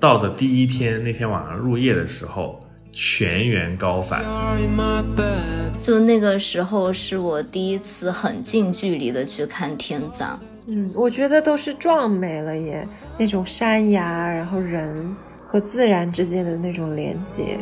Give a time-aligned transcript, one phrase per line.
[0.00, 2.60] 到的第一天，那天晚上入夜的时候，
[2.92, 4.22] 全员高反。
[5.80, 10.38] 就那个时候是我第一次很近距离的去看天葬。
[10.66, 12.86] 嗯，我觉得都是壮美了耶，
[13.18, 15.16] 那种山崖，然后人
[15.48, 17.58] 和自然之间的那种连接。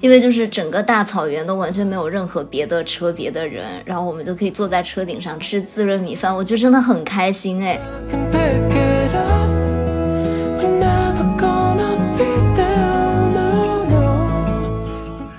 [0.00, 7.78] 因为就是整个大草原都完全没有任何别的车、别的人，然后我们就可以坐在车顶上吃自热米饭，我就真的很开心哎。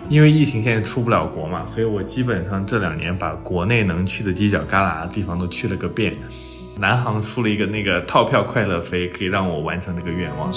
[0.07, 6.13] 因为疫情现在出不了国嘛，所以我基本上这两年把国内能去的犄角旮旯的地方都去了个遍。
[6.81, 10.51] 南航出了一个那个套票快乐飞，可以让我完成这个愿望。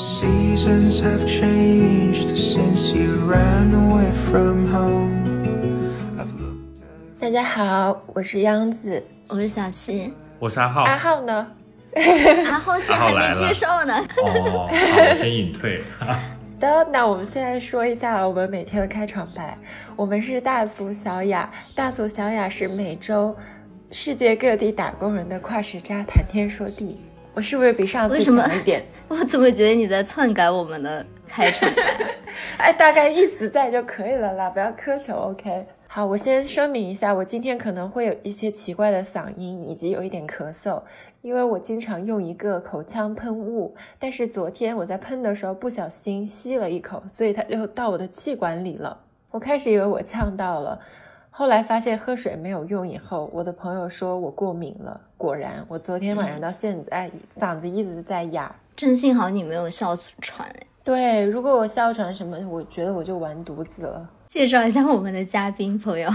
[7.18, 10.84] 大家好，我是央子，我是小溪，我是阿浩。
[10.84, 11.46] 阿浩呢？
[12.50, 13.94] 阿浩先还没接受呢。
[14.16, 15.84] 哦， 我，先隐退。
[16.58, 19.58] 的， 那我们现在说一下我们每天的开场白。
[19.94, 23.36] 我们是大俗小雅，大俗小雅是每周
[23.96, 26.98] 世界各地打工人的跨时差谈天说地。
[27.32, 28.84] 我是不是比上次强一点？
[29.06, 31.82] 我怎么觉得你在篡改我们的开场白？
[32.58, 35.14] 哎，大概意思在就可以了啦，不要苛求。
[35.14, 40.82] OK，好，我先声明一下，我今天可能会有一些奇怪的嗓音，以及有一点咳嗽。
[41.22, 48.98] 因为我经常用一个口腔喷雾，但是昨天我在喷的时候不小心吸了一口，所以它就到我的气管里了。
[49.30, 50.80] 我开始以为我呛到了，
[51.36, 52.86] 后来发现喝水没有用。
[52.86, 58.54] 以后我的朋友说我过敏了，果然，我昨天晚上到现在嗓子一直在哑。
[58.76, 60.66] 真幸好你没有哮喘哎。
[60.84, 64.08] 对，如果我哮喘什么，我觉得我就完犊子了。
[64.28, 66.08] 介绍一下我们的嘉宾朋友。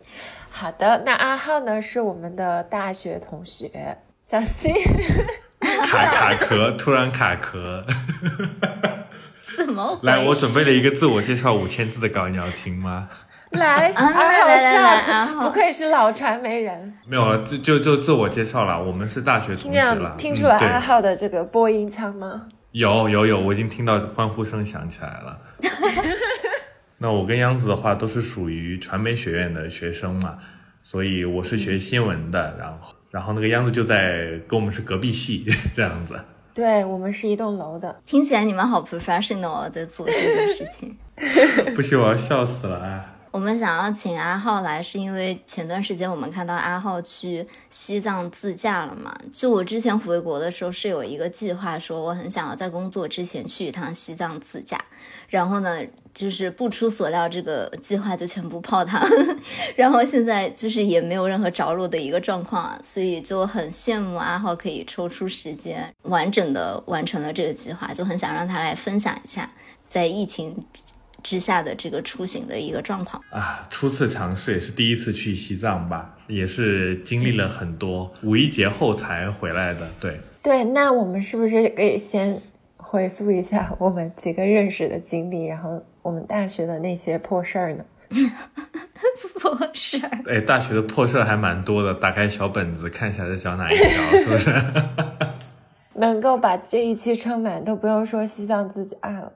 [0.50, 3.96] 好的，那阿浩呢是我们的大学同学。
[4.22, 4.74] 小心，
[5.60, 7.82] 卡卡壳，突然卡壳，
[9.56, 9.98] 怎么？
[10.02, 13.08] 来，我准备了一个自我介绍五千字的稿，你要听吗？
[13.56, 16.94] 来，阿来不愧是老传媒人。
[17.06, 20.14] 没有，就就就自我介绍了，我们是大学同学了。
[20.16, 22.46] 听出来阿浩的这个播音腔吗？
[22.72, 25.38] 有有有，我已经听到欢呼声响起来了。
[26.98, 30.38] 那我跟央子的话都是属于传媒学院的学生嘛，
[30.82, 32.94] 所以我是学新闻的，然后。
[33.08, 36.14] 然后那个央子就在跟我们是隔壁系 这样子，
[36.52, 37.98] 对我们是一栋楼的。
[38.04, 40.94] 听起来你们好 professional 在做这件事情，
[41.74, 43.15] 不行我要笑死了啊！
[43.36, 49.14] 我们想要请阿浩来，是因为前段时间我们看到阿浩去西藏自驾了嘛？
[49.30, 54.82] 就我之前回国的时候是有一个计划，说我很想要在工作之前去一趟西藏自驾。
[55.28, 55.82] 然后呢，
[56.14, 59.06] 就是不出所料，这个计划就全部泡汤。
[59.76, 69.50] 然后现在就是也没有任何着落的一个状况，所以就很羡慕阿浩可以抽出时间完整的完成了这个计划，就很想让他来分享一下
[69.90, 70.56] 在疫情。
[71.26, 79.88] 之下的这个出行的一个状况啊，初次尝试也是第一次去西藏吧，也是经历了很多，五一节后才回来的。
[79.98, 82.40] 对对，那我们是不是可以先
[82.76, 87.84] 回溯一下我们几个认识的经历，然后我们大学的那些破事儿呢？
[89.40, 90.20] 破事儿？
[90.28, 94.54] 哎，大学的破事儿还蛮多的，打开小本子看一下在找哪一条，是不是？
[95.98, 99.32] 能够把这一期撑满，都不用说西藏自己爱了。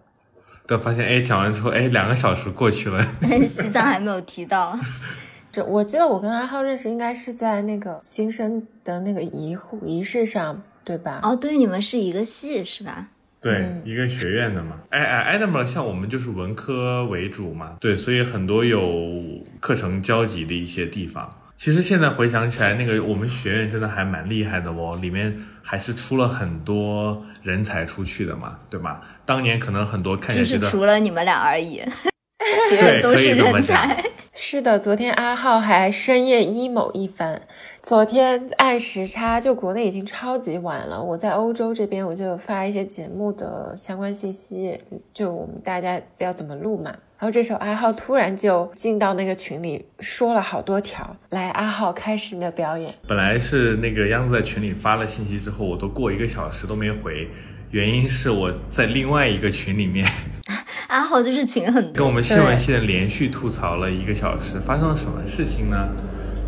[0.70, 3.04] 都发现哎，讲完之后哎，两个小时过去了，
[3.44, 4.78] 西藏还没有提到。
[5.50, 11.18] 这我记得我跟阿浩认识应该是在那个新生的那个仪仪式上，对吧？
[11.24, 13.08] 哦，对，你们是一个系是吧？
[13.40, 14.76] 对，一个学院的嘛。
[14.90, 21.36] 哎哎，Adam 像我们就是文科为主嘛，对，所以很多有课程交集的一些地方。
[21.56, 29.00] 其实现在回想起来，那个我们学院真的还蛮厉害的哦，里面还是出了很多人才出去的嘛，对吧？
[29.24, 31.82] 当年可能很多看就是除了你们俩而已，
[32.70, 34.04] 别人都是人才。
[34.32, 37.42] 是的，昨天阿浩还深夜 emo 一番。
[37.82, 41.02] 昨天按时差，就国内已经超级晚了。
[41.02, 44.78] 我在欧洲这边，我就发一些节目的相关信息，
[45.12, 46.90] 就我们大家要怎么录嘛。
[47.18, 51.16] 然后这时候阿浩突然就进到那个群里，说了好多条。
[51.30, 52.94] 来，阿浩开始你的表演。
[53.08, 57.28] 本来是那个央子在群里发了信息之后，我都过一个小时都没回。
[57.70, 60.06] 原因是我在另外一个群里面，
[60.88, 64.58] 阿浩就是群很多，跟我们新闻系的连续吐槽了一个小时。
[64.60, 65.88] 发生了什么事情呢？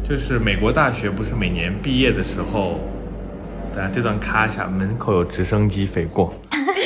[0.08, 2.80] 就是美国大学不是每年毕业的时候，
[3.72, 6.34] 大家这段咔一下，门口有直升机飞过。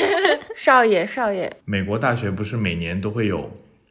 [0.55, 3.49] 少爷，少爷，美国大学不是每年都会有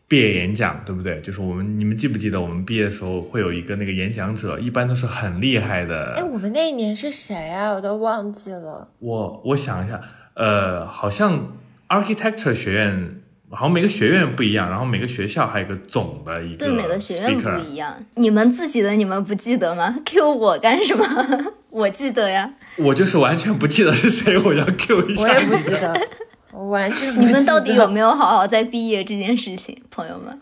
[0.09, 1.21] 毕业演讲，对不对？
[1.21, 6.15] 就是我们，你们记不记得我们毕业的时候会有一个那个演讲者，一般都是很厉害的。
[6.17, 7.73] 哎，我们那一年是谁啊？
[7.73, 8.89] 我都忘记了。
[9.01, 10.01] 我我想一下，
[10.35, 11.57] 呃，好像
[11.89, 13.21] architecture 学院，
[13.51, 17.97] 好像每个学院不一样，然后每个学校还有一个总的一个对，每个学院不一样。
[18.17, 19.97] 你们自己的你们不记得吗？
[20.05, 21.05] Q 我干什么？
[21.71, 22.51] 我记得呀。
[22.77, 25.23] 我就是完全不记得是谁，我要 Q 一下。
[25.23, 26.09] 我也不记得，
[26.53, 27.39] 我完全不你记得。
[27.39, 30.39] 们到底有没有好好在毕业这件事情，朋友们？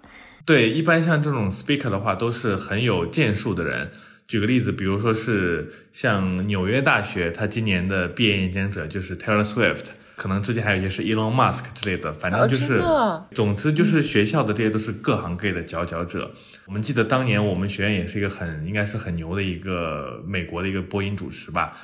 [0.47, 3.91] 对，一般像这种 speaker 的话，都是很有建树的人。
[4.27, 9.85] 举个例子，比如说是像纽约大学，他今年的毕业演讲者就是 Taylor Swift，
[10.17, 16.31] 可能之前还有一些是 Elon Musk 之类的，反正就哦是，总之就是学校的这些都是各行各业的佼佼者。
[16.67, 21.77] 我们记得当年我们学院也是一个很应该是很牛的一个美国的一个播音主持吧，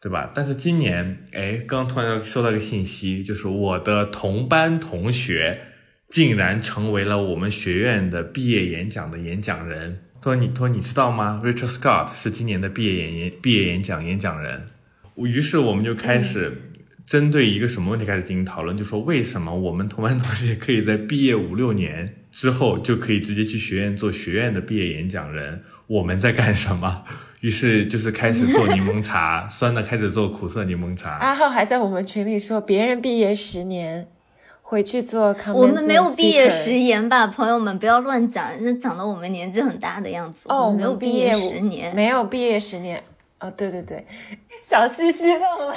[0.00, 0.30] 对吧？
[0.32, 5.60] 但是今年，哎，刚突然收到一个信息，就是我的同班同学
[6.08, 10.04] 竟然成为了我们学院的毕业演讲的演讲人。
[10.20, 14.68] 他说你，他说你知道吗？Richard Scott 是今年的毕业演演毕业演讲演讲人。
[15.16, 16.67] 于是我们就开始
[17.08, 25.62] 针对一个什么问题开始进行讨论，就说为什么我们同班同学可以在毕业五六年之后就可以直接去学院做学院的毕业演讲人？
[25.86, 27.04] 我们在干什么？
[27.40, 31.12] 于是就是开始做柠檬茶， 酸的开始做苦涩柠檬茶。
[31.12, 34.06] 阿浩还在我们群里说，别人毕业十年，
[34.60, 40.46] 回去做我们没有毕业十年吧，朋友们不要乱讲，就讲的我们年纪很大的样子。
[40.50, 41.96] 哦，没有毕业十年。
[41.96, 43.02] 没有毕业十年。
[43.40, 44.04] 哦，对对对，
[44.60, 45.74] 小西激动了。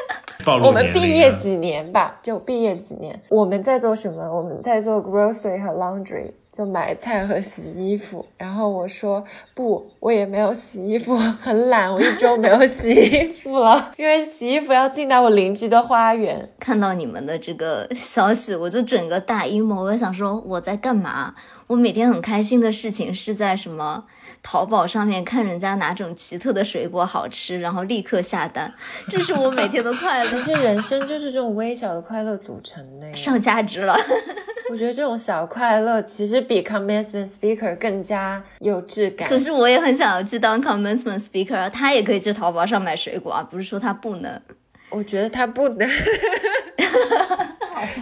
[0.62, 3.20] 我们毕业几年吧，就毕业几年。
[3.28, 4.22] 我们在做什么？
[4.32, 8.24] 我们在做 grocery 和 laundry，就买菜和洗衣服。
[8.38, 9.22] 然后我说
[9.54, 16.48] 不，我也没有洗衣服，很懒，我一周没有洗衣服了，因为洗衣服要进到我邻居的花园。
[16.58, 19.82] 看到你们的这个消息，我就整个大 emo。
[19.82, 21.34] 我想说我在干嘛？
[21.66, 24.04] 我每天很开心的事情是在什么
[24.40, 28.72] 淘宝上面看人家哪种奇特的水果好吃，然后立刻下单，
[29.08, 33.14] 这是我每天的快乐，其实人生就是这种微小的快乐组成的呀。
[33.14, 33.96] 上价值了。
[34.70, 39.28] 我觉得这种小快乐其实比 commencement speaker 更加有质感。
[39.28, 44.40] 可是我也很想要去当 commencement speaker，啊他也可以去淘宝上买水果啊，不是说他不能。
[44.88, 45.88] 我觉得他不能，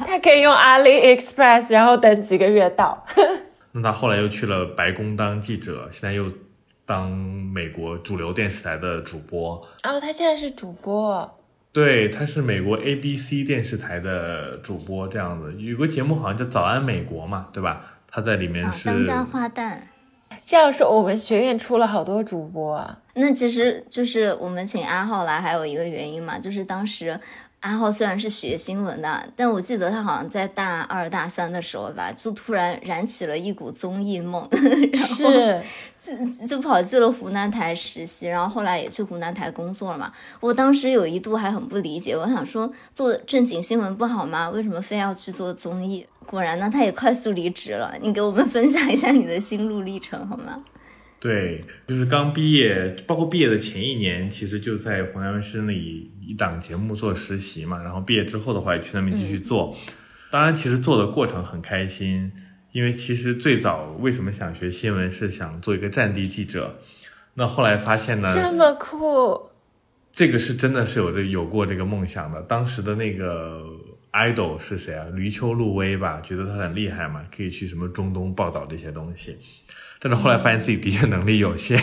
[0.07, 3.07] 他可以用 AliExpress，然后等几个月到。
[3.73, 6.31] 那他后来又去了白宫当记者，现在又
[6.85, 9.57] 当美国主流电视台的主播。
[9.83, 11.39] 哦，他现在是主播。
[11.73, 17.94] 对，他是美国 ABC 电视台的主播，这样子有个节目好像叫《早安美国》嘛，对吧？
[18.15, 19.77] 他在里面啊，是、当家花旦。
[20.45, 22.97] 这样说，我们学院出了好多主播啊。
[23.15, 27.19] 那其实就是我们请阿浩来，还有一个原因嘛，就是当时
[27.59, 35.63] 阿浩虽然是学新闻的，但我记得他好像在大二、大三的时候吧，就突然燃起了一股综艺梦， 然后，
[35.99, 40.13] 就就跑去了湖南台实习，然后后来也去湖南台工作了嘛。
[40.39, 44.51] 我当时有一度还很不理解，我想说做正经新闻不好吗？
[44.51, 46.07] 为什么非要去做综艺？
[46.25, 47.97] 果然呢，他也快速离职了。
[48.03, 50.65] 你给我们分享一下你的心路历程好吗？
[51.21, 57.83] 对，就是刚毕业，包括毕业的前一年，其实就在湖南卫视那里一档节目做实习嘛。
[57.83, 59.75] 然后毕业之后的话，也去那边继续做。
[60.31, 62.31] 当然，其实做的过程很开心，
[62.73, 66.79] 因为其实最早为什么想学新闻，是想做一个战地记者。
[67.35, 69.49] 那后来发现呢，这么酷。
[70.13, 72.41] 这个是真的是有这有过这个梦想的。
[72.43, 73.63] 当时的那个
[74.15, 75.05] idol 是谁啊？
[75.13, 79.37] 闾丘露薇吧，觉得他很厉害嘛，可以去什么中东报道这些东西。
[79.99, 81.79] 但是后来发现自己的确能力有限，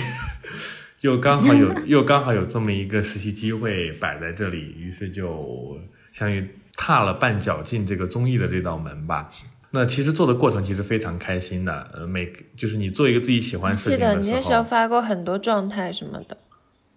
[1.02, 5.78] 又刚好有 又刚好有这么一个实习机会摆在这里，于是就
[6.12, 9.30] 相当于踏了半脚进这个综艺的这道门吧。
[9.72, 16.38] 那其实做的过程其实非常开心的，呃，每就是你做一个自己喜欢的事记得情的时候，你那时候发过很多状态什么的。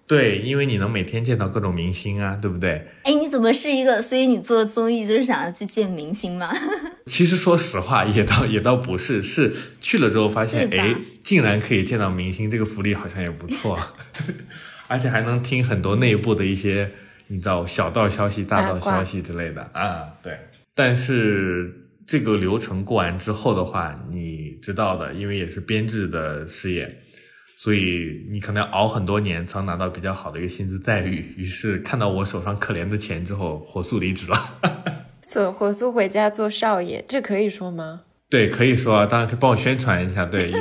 [0.06, 2.86] 对，因为你能每天见到各种明星啊，对不对？
[3.04, 4.02] 哎，你怎么是一个？
[4.02, 6.52] 所以你做综艺就是想要去见明星吗？
[7.06, 13.78] 其实说实话，也倒也倒不是，是去了之后发现，哎，竟然可以见到明星，这个福利好像也不错，
[14.88, 16.90] 而且还能听很多内部的一些，
[17.28, 20.04] 你知道小道消息、大道消息之类的啊。
[20.22, 20.38] 对，
[20.74, 27.00] 但是这个流程过完之后的话，你知道的，因为也是编制的事业。
[27.56, 34.38] 所以你可能要熬很多年才能拿到比较好的一个薪资待遇，于是看到我手上可怜的钱之后，火速离职了。
[35.20, 38.02] 走火速回家做少爷，这可以说吗？
[38.28, 40.24] 对，可以说啊，当然可以帮我宣传一下。
[40.26, 40.52] 对，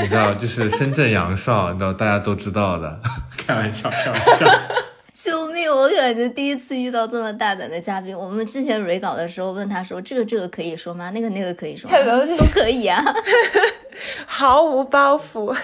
[0.00, 3.00] 你知道，就是深圳杨少，你知道大家都知道的。
[3.38, 4.46] 开玩笑，开玩笑。
[5.12, 5.70] 救命！
[5.70, 8.16] 我感觉第一次遇到这么大胆的嘉宾。
[8.16, 11.10] 我们之前 re 稿的时候问他说：“这个这个可以说吗？
[11.10, 11.96] 那个那个可以说吗？
[12.38, 13.02] 都可以啊，
[14.26, 15.56] 毫无包袱。”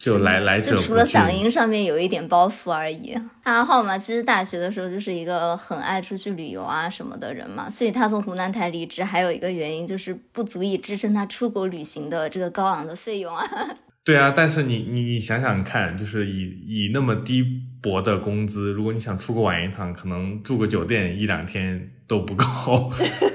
[0.00, 3.14] 就来来者就除了嗓音上面有一点包袱而已。
[3.42, 13.46] 阿浩嘛，其实大学的时候就是一个很爱出去旅游啊什么的人嘛，所以他从湖南台离职，还有一个原因就是不足以支撑他出国旅行的这个高昂的费用啊。
[14.02, 17.44] 对啊，但是你你你想想看，就是以以那么低
[17.82, 22.46] 薄的工资，如果你想出国玩一趟，可能住个酒店一两天都不够。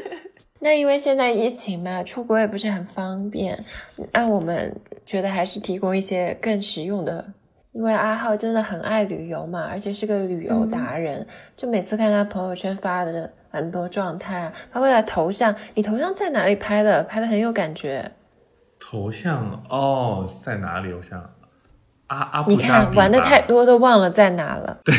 [0.61, 3.63] 那因为现在疫情嘛，出国也不是很方便。
[4.11, 7.33] 那我们觉得还是提供一些更实用的。
[7.73, 11.27] 因为阿浩真的很爱旅游嘛，而且是个旅游达人。
[11.57, 17.03] 就每次看他朋友圈发的很多状态啊，包括他头像，你头像在哪里拍的？
[17.03, 18.09] 拍的很有感觉。
[18.79, 20.93] 头像哦，在哪里？
[20.93, 21.19] 我想
[22.07, 24.79] 阿阿你看玩的太多都忘了在哪了。
[24.85, 24.95] 对，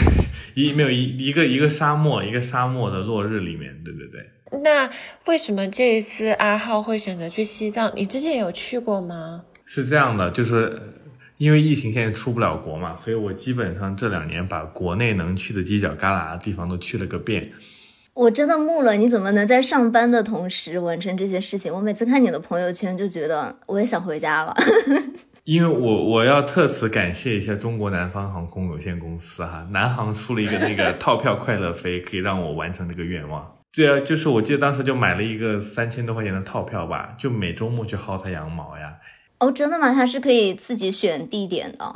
[0.54, 4.60] 一没有一一个一个沙漠，一个沙漠的落日里面，对对对。
[4.62, 4.90] 那
[5.24, 7.90] 为什么这一次阿浩会选择去西藏？
[7.96, 9.44] 你之前有去过吗？
[9.66, 10.80] 是这样的，就是
[11.36, 17.50] 因为疫情现在出不了国嘛，所以我基本上这两年把国内能去的犄角旮旯的地方都去了个遍。
[18.14, 21.70] 我真的木了，你怎么能在上班的同时完成这些事情？
[21.74, 24.56] 我每次看你的朋友圈就觉得我也想回家了。
[25.44, 33.56] 因为我我要特此感谢一下中国南方航空有限公司哈，南航出了一个那个套票快乐飞，可以让我完成这个愿望。
[33.72, 38.94] 对啊，就是我记得当时就买了一个三千多块钱的套票吧，就每周末去薅它羊毛呀。
[39.38, 39.92] 哦，真的吗？
[39.92, 41.94] 它是可以自己选地点的。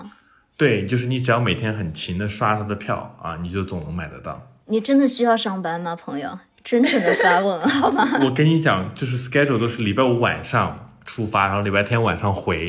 [0.57, 4.47] 对，就是你只要每天很勤的刷他的票啊，你就总能买得到。
[4.67, 6.39] 你真的需要上班吗，朋友？
[6.63, 8.07] 真诚的发问好吗？
[8.23, 12.67] 我跟你讲，就是 schedule 都是礼拜五晚上出发，然后礼拜天晚上回，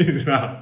[0.00, 0.56] 是吧？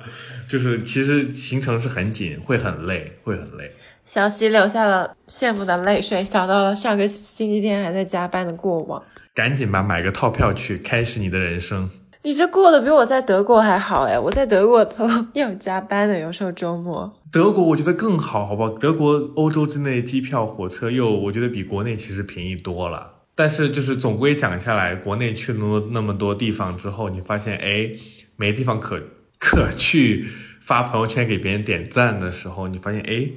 [0.47, 3.73] 就是其实行程是很紧，会很累，会很累。
[4.05, 9.03] 小西流下了羡慕的泪水，想到了上个星期天还在加班的过往。
[9.35, 11.91] 赶紧吧，买个套票去，开始你的人生。
[12.27, 14.19] 你这过得比我在德国还好哎！
[14.19, 17.23] 我在德国都 要加班的，有时候周末。
[17.31, 18.71] 德国我觉得更好，好不好？
[18.71, 23.13] 德国欧洲之内机票、火车又我觉得比国内其实便宜多了。
[23.37, 27.93] 但是就是总归讲下来，国内去了那么多地方之后，你发现哎，
[28.35, 29.01] 没地方可
[29.39, 30.27] 可去
[30.61, 33.31] 发朋友圈给别人点赞的时候，你发现哎。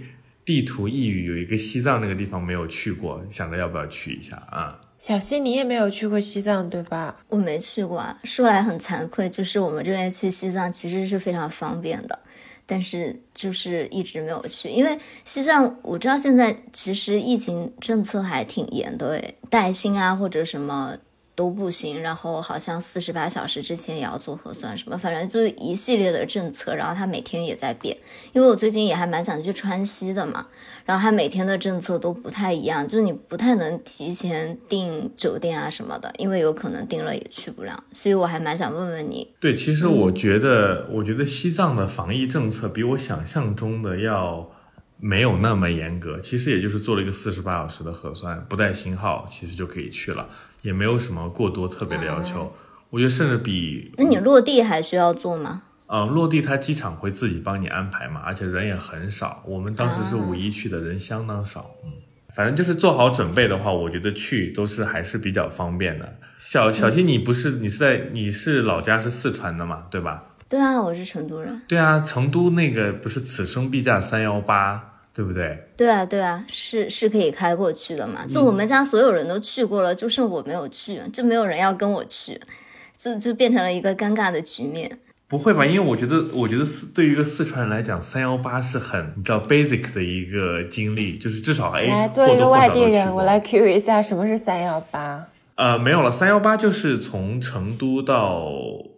[0.45, 4.75] 地图一语有一个西藏那个地方没有去过，想着要不要去一下啊？
[4.99, 7.15] 小溪，你也没有去过西藏对吧？
[7.29, 12.19] 我没去过，说来很惭愧，就是我们这边去西藏其实是非常方便的，
[12.65, 20.97] 但是就是一直没有去，因为西藏我知道现在其实疫情政策还挺严的，带薪啊或者什么。
[21.39, 27.95] 都不行，然后好像四十八小时之前也要做核酸什么，反正就一系列的政策，然后他每天也在变。
[28.33, 30.47] 因为我最近也还蛮想去川西的嘛，
[30.83, 37.81] 然后他每天的政策都不太一样，就是你不太能提前订酒店啊什么的，因为有可能订了也去不了。
[37.93, 39.33] 所以我还蛮想问问你。
[39.39, 44.51] 对，其实我觉得，我觉得西藏的防疫政策比我想象中的要
[44.97, 46.19] 没有那么严格。
[46.19, 50.27] 其实也就是做了一个四十八小时的核酸，不带星号，其实就可以去了。
[50.61, 52.51] 也没有什么过多特别的要求，
[52.89, 53.91] 我觉得甚至比……
[53.97, 55.63] 那你落地还需要做吗？
[55.87, 59.41] 嗯，落地他机场会自己帮你安排嘛，而且人也很少。
[59.45, 61.71] 我们当时是五一去的，人相当少。
[61.83, 61.91] 嗯，
[62.35, 66.17] 反正就是做好准备的话，我觉得去都是还是比较方便的。
[66.37, 70.25] 小小七，你不是你是在你是老家是四川的嘛，对吧？
[70.47, 71.59] 对啊，我是成都人。
[71.67, 74.88] 对啊，成都那个不是此生必驾三幺八。
[75.19, 75.61] 对不对？
[75.75, 78.25] 对啊，对啊，是是可以开过去的嘛？
[78.25, 82.39] 就我们家所有人都去过了，就剩我没有去，就没有人要跟我去，
[82.97, 84.97] 就就变成了一个尴尬的局面。
[85.27, 85.65] 不会吧？
[85.65, 95.25] 因为我觉得，我觉得四对于一个四川人来讲，三幺八是很你知道 basic 的一个经历，就是至少哎，来做一个外地人，我来 Q 一下，什么是三幺八？
[95.55, 98.45] 呃，没有了，三幺八就是从成都到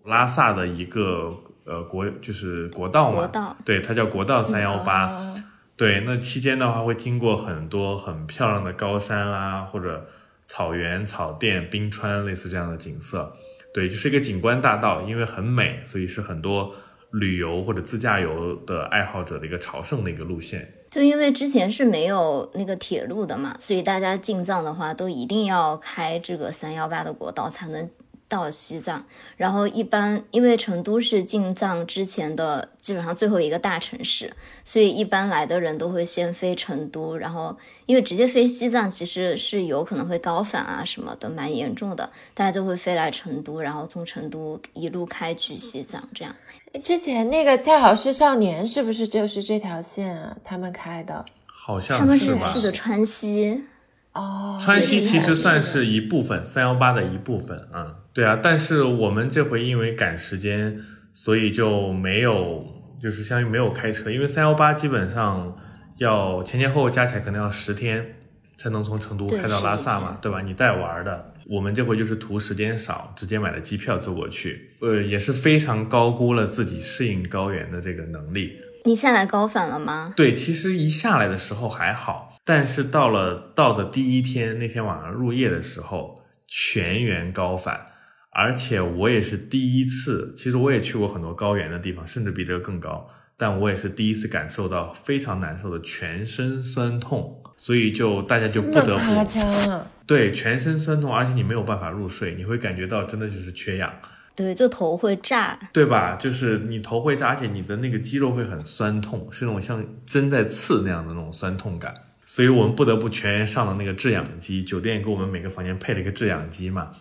[0.05, 1.33] 拉萨的一个
[1.65, 3.17] 呃国，就是国道嘛。
[3.17, 3.57] 国道。
[3.65, 5.33] 对，它叫国道三幺八。
[5.81, 10.07] 对，那期间的话会经过很多很漂亮的高山啊，或者
[10.45, 13.33] 草原、草甸、冰川，类似这样的景色。
[13.73, 16.75] 对，就是一个景观大道，因为很美，所以是很多
[17.09, 20.71] 旅游或者自驾游的爱好者的一个朝圣的一个路线。
[20.91, 27.89] 就因为之前是没有那个铁路的嘛，所以大家进藏的话都一定要开这个三幺八的国道才能。
[28.31, 29.03] 到西藏，
[29.35, 34.31] 然后一般因为成都是进藏之前的基本上最后一个大城市，
[34.63, 46.01] 所以一般来的人都会先飞成都，然后因为直接飞西藏其实是有可能会高反啊什么的，蛮严重的，大家就会飞来成都，然后从成都一路开去西藏。
[46.15, 46.33] 这样，
[46.81, 50.37] 之前那个恰好是少年是不是就是这条线啊？
[50.45, 51.25] 他们开的。
[51.45, 52.47] 好他们像是吧？
[52.47, 53.63] 是去的川西，
[54.13, 58.37] 哦，川西其实算是是一部分，三幺八的一部分，啊，对啊。
[58.41, 60.79] 但是我们这回因为赶时间，
[61.13, 62.65] 所以就没有，
[63.01, 65.55] 就是相当于没有开车，因为三幺八基本上
[65.97, 68.15] 要前前后后加起来可能要十天
[68.57, 70.41] 才能从成都开到拉萨，嘛对吧？
[70.41, 78.57] 你带娃儿的，我们这回就是图时间少，直接买了机票坐过去，呃，也是非常高估了自己适应高原的这个能力。
[78.83, 80.13] 你下来高反了吗？
[80.17, 87.85] 对，其实一下来的时候还好，但是到了到的第一天那天晚上入夜的时候，全员高反，
[88.31, 93.07] 而且我也是第一次，其实我也去过很多高原的地方，甚至比这个更高，
[93.37, 99.85] 但我也是第一次感受到非常难受的全身酸痛，所以就大家就不得不！
[100.07, 103.93] 对全身酸痛，而且你没有办法入睡，你会感觉到真的就是缺氧。
[104.35, 105.57] 对，就头会炸。
[105.71, 106.15] 对吧？
[106.15, 111.93] 就是你头会炸，而且你的那个肌肉会很酸痛，是那种像针在刺那样的那种酸痛感。
[112.33, 116.93] 所以我们不得不全员上了那个制氧机，酒店给我们每个房间配了一个制氧机嘛，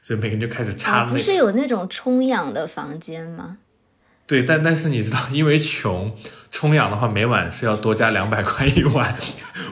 [0.00, 1.12] 所以每个人就开始插啊，那个。
[1.12, 3.58] 不是有那种充氧的房间吗？
[4.26, 6.16] 对，但但是你知道，因为穷，
[6.50, 9.14] 充氧的话每晚是要多加两百块一晚。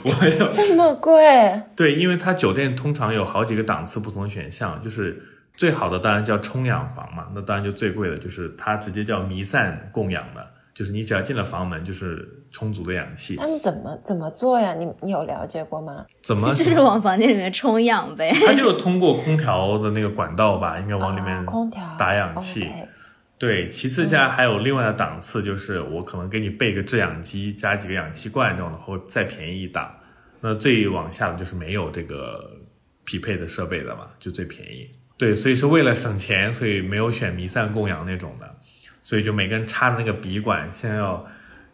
[0.02, 5.22] 我有这么贵，对，因为它酒店通常有好几个档次不同的选项，就是
[5.56, 13.36] 最好的当然叫充氧房嘛，那当然就最贵的就是它直接叫弥散供氧的，就是你只要进了房门就是充足的氧气。
[13.36, 14.74] 他们怎么怎么做呀？
[14.74, 16.06] 你你有了解过吗？
[16.22, 16.48] 怎么？
[16.54, 18.32] 就是往房间里面充氧呗。
[18.46, 22.68] 它就是通过空调的那个管道吧，应该往里面哦空调打氧气。
[23.38, 29.92] 对，其次下来还有另外的档次，就是我可能给你备个制氧机，加几个氧气罐这种的，会再便宜一档。
[30.40, 32.50] 那最往下的就是没有这个
[33.04, 34.88] 匹配的设备的嘛，就最便宜。
[35.18, 38.48] 对，所以是为了省钱，所以没有选弥散供氧那种的，
[39.02, 41.26] 所以就每个人插的那个鼻管，现在要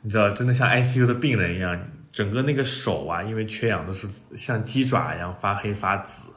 [0.02, 1.78] 你知道，真的像 ICU 的病人一样，
[2.10, 6.30] 整个那个手啊，因为缺氧都是像鸡爪一样发黑发紫，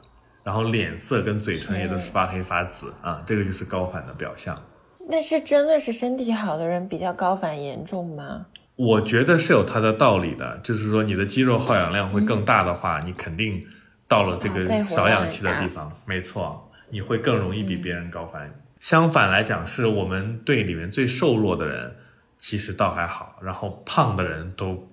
[0.44, 4.60] 然后脸色跟嘴唇也都是发黑发紫啊，这个就是高反的表象。
[5.08, 8.46] 那是真的是身体好的人比较高反严重吗？
[8.76, 13.64] 我觉得是有它的道理的，就是说你的肌肉耗氧量会更大的话，你肯定
[14.06, 18.52] 到了这个少氧气的地方，没错，你会更容易比别人高反。
[18.82, 21.94] 相反来讲，是我们队里面最瘦弱的人，
[22.36, 24.90] 其实倒还好，然后胖的人都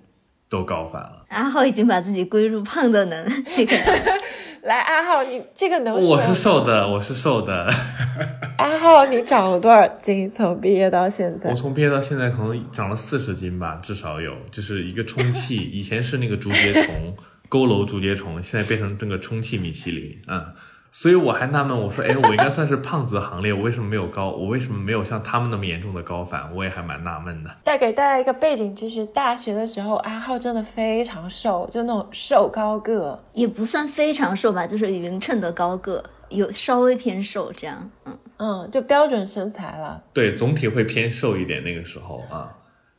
[0.48, 1.26] 都高反了。
[1.30, 3.76] 阿浩已经把自己归入胖的能那个
[4.62, 7.68] 来，阿浩，你这个能我是瘦的，我是瘦的。
[8.58, 10.30] 阿浩，你长了多少斤？
[10.30, 11.54] 从毕业到现在我？
[11.56, 15.56] 从毕业到现在可能长了四十斤吧，至少有，就是一个充气。
[15.56, 17.16] 以前是那个竹节虫，
[17.50, 20.46] 佝偻竹节虫，现在变成这个充气米其林，嗯。
[20.92, 24.30] 所以我还纳闷，我说，哎，我应该算是胖子的行列，我为什么没有高？
[24.30, 26.52] 我为什么没有像他们那么严重的高反？
[26.54, 27.50] 我也还蛮纳闷的。
[27.64, 33.18] 再给大家一个背景就是：大学的时候，阿浩真的非常瘦，就那种瘦高个。
[33.32, 37.90] 也不算非常瘦吧，就是匀称的高个，有稍微偏瘦这样。
[38.06, 40.02] 嗯，嗯，就标准身材了。
[40.12, 42.52] 对，总体会偏瘦一点，那个时候啊。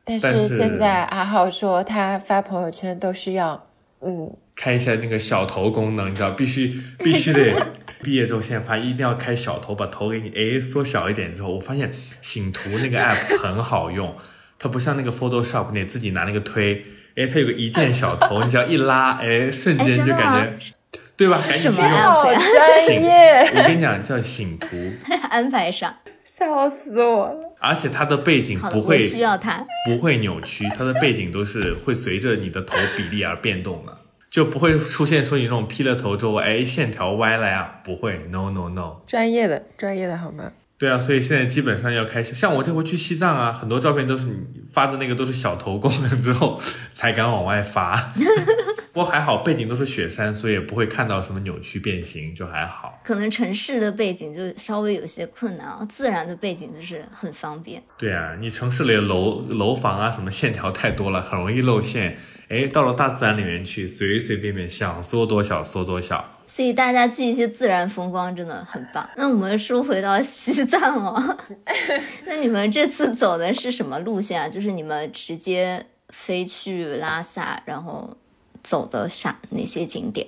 [0.04, 3.62] 但是现在阿浩说他发朋友圈都是要，
[4.02, 7.56] 嗯，开一下那个小头功能，你知道，必须 必须得
[8.04, 14.16] 毕业之后，现在发现一定要开小头，把头给你哎缩小一点之后，我发现醒图那个 app 很好用，
[14.60, 16.86] 它不像那个 Photoshop，你自己拿那个推，
[17.16, 20.74] 哎，它有个一键小头，你只要一拉，哎，瞬间就感觉，
[21.18, 21.38] 对吧？
[21.38, 24.68] 赶紧什么去用好呀专醒，业，我跟你讲叫醒图，
[25.30, 25.96] 安排上。
[26.24, 27.56] 笑死我了。
[27.60, 29.66] 而且它的背景，不会我需要它。
[29.86, 33.98] 不会扭曲，它的背景都是会随着你的头比例而变动的，
[34.32, 39.02] 就不会出现说你那种劈了头之后，哎，线条歪了呀，不会，no no no。
[39.06, 40.52] 专业的，专业的好吗？
[40.80, 46.58] 对啊，所以现在基本上要开始，像我这回去西藏啊，很多照片都是你发的那个都是小头功能之后
[46.94, 48.14] 才敢往外发。
[48.94, 53.00] 不过还好背景都是雪山，所以也不会看到什么扭曲变形，就还好。
[53.04, 57.82] 可能城市的背景就稍微有些困难啊，自然的背景就是很方便。
[57.98, 62.18] 对啊，你城市里的楼楼房啊，什么线条太多了，很容易露馅。
[62.50, 66.38] 哎，到了大自然里面去，随随便便想缩多小缩多小。
[66.48, 69.10] 所以大家去一些自然风光真的很棒。
[69.16, 71.38] 那我们说回到西藏哦，
[72.28, 74.50] 那你们这次走的是什么路线啊？
[74.50, 78.18] 就是你们直接飞去拉萨，然后
[78.64, 80.28] 走的上哪些景点？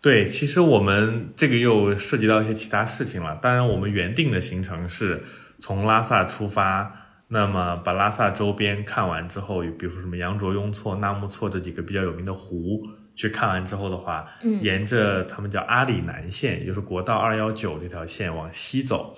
[0.00, 3.36] 对，其实我们这个又涉及到一些其他事情了。
[3.36, 5.22] 当然，我们原定的行程是
[5.58, 6.94] 从拉萨出发，
[7.28, 19.16] 那么把拉萨周边看完之后，比如说什么羊卓雍措、纳木错这几个比较有名的湖，去看完之后的话，嗯沿着他们叫阿里南线，也就是国道二幺九这条线往西走，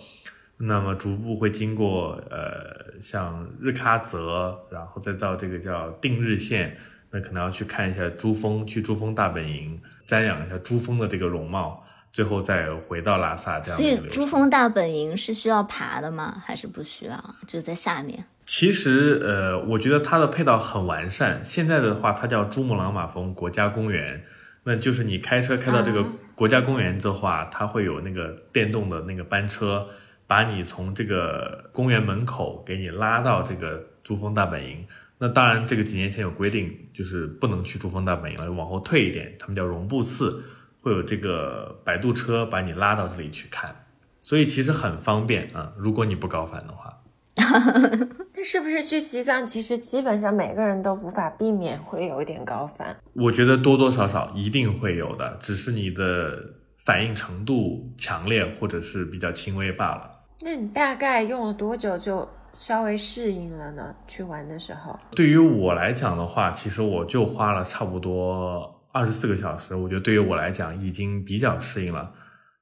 [0.59, 6.79] 那么逐步会经过呃像日喀则，然后再到这个叫定日线，
[7.17, 14.09] 那可能要去看一下珠峰，去珠峰大本营瞻仰一下珠峰的这个容貌，最后再回到拉萨这样的所以。
[14.11, 16.43] 珠峰大本营是需要爬的吗？
[16.45, 17.19] 还是不需要？
[17.47, 18.27] 就在下面。
[18.45, 21.43] 其实，呃，我觉得它的配套很完善。
[21.43, 24.23] 现在的话，它叫珠穆朗玛峰国家公园，
[24.65, 29.89] 那就是你开车开到这个啊国家公园的话，它会有那个电动的那个班车，
[30.27, 34.87] 把你从这个公园门口给你拉到这个珠峰大本营。
[35.19, 40.43] 那当然，这个几年前有规定，就是不能去珠峰大本营了，往后退一点，他们叫绒布寺，
[40.81, 43.75] 会有这个摆渡车把你拉到这里去看，
[44.21, 45.73] 所以其实很方便啊。
[45.79, 46.93] 如果你不高反的话。
[48.35, 52.97] 那是不是去西藏，其实基本上每个人都无法避免会有一点高反？
[53.15, 56.39] 我觉得多多少少一定会有的，只是你的
[56.77, 60.11] 反应程度强烈或者是比较轻微罢了。
[60.43, 63.95] 那你大概用了多久就稍微适应了呢？
[64.09, 72.13] 去玩的时候，对于我来讲的话，其实我就花了差不多二十四个小时，我觉得对于我来讲已经比较适应了。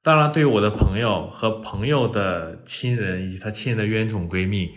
[0.03, 4.69] 当然，对于我的朋友和朋友的亲人以及他亲人的冤种闺蜜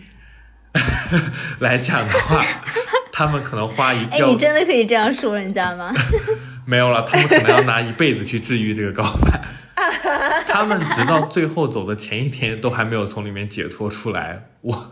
[1.59, 2.41] 来讲的话，
[3.11, 5.91] 他们可能花一哎，你真的可以这样说人家吗？
[6.65, 9.41] 没有了，他们可能要拿一辈子去治愈这个高反。
[10.47, 14.49] 他们直到最后走的前一天都还没有从里面解脱出来。
[14.61, 14.91] 我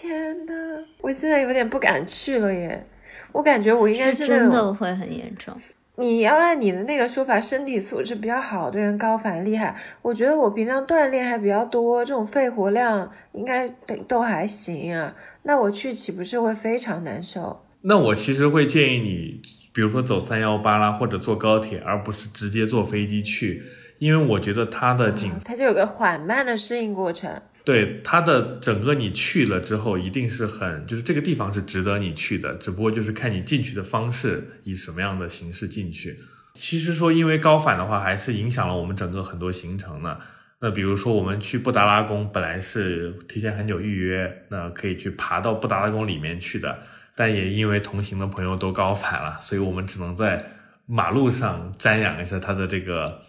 [0.00, 0.52] 天呐，
[1.00, 2.86] 我现在有点不敢去了耶！
[3.32, 5.52] 我感觉我应该是真的会很严重。
[5.96, 9.74] 你要按你的那个说法，身体素质比较好的人高反厉害。
[10.00, 15.12] 我觉得我平常锻炼还比较多，这种肺活量应该都都还行啊。
[15.42, 17.64] 那我去岂不是会非常难受？
[17.80, 23.64] 那我其实会建议你，比如说走三幺八啦，或者坐高铁，而不是直接坐飞机去，
[23.98, 27.42] 因为我觉得它的景它就有个缓慢的适应过程。
[27.68, 36.18] 对它的整个你去了之后，一定是很就是这个地方是值得你去的，只不过就是看你进去的方式，以什么样的形式进去。
[36.54, 40.16] 其实说因为高反的话，还是影响了我们整个很多行程呢。
[40.62, 46.78] 那比如说我们去布达拉宫，本来是提前很久预约，那可以去爬到布达拉宫里面去的，
[47.14, 50.42] 但也因为同行的朋友都高反了，所以我们只能在
[50.86, 53.20] 马路上瞻仰一下它的这个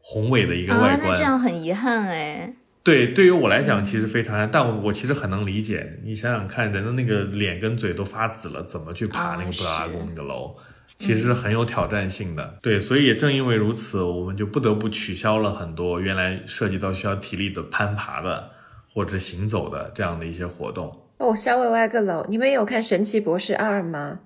[0.00, 1.10] 宏伟的一个外观啊，观。
[1.12, 2.52] 那这样很遗憾哎。
[2.84, 5.98] 对，对于我来讲，其实非常难，但我我其实很能理解。
[6.04, 10.54] 你想想看，人的那个脸跟嘴都发紫了，怎么去爬那个啊布达拉是宫那个楼？
[10.98, 12.58] 其实是很有挑战性的。
[12.60, 18.50] 对，所以也正因为如此，我们就不得不取消了很多原来涉及到需要体力的攀爬的
[18.92, 20.94] 或者行走的这样的一些活动。
[21.16, 24.20] 我稍微歪个楼，你们有看《神奇博士二》吗？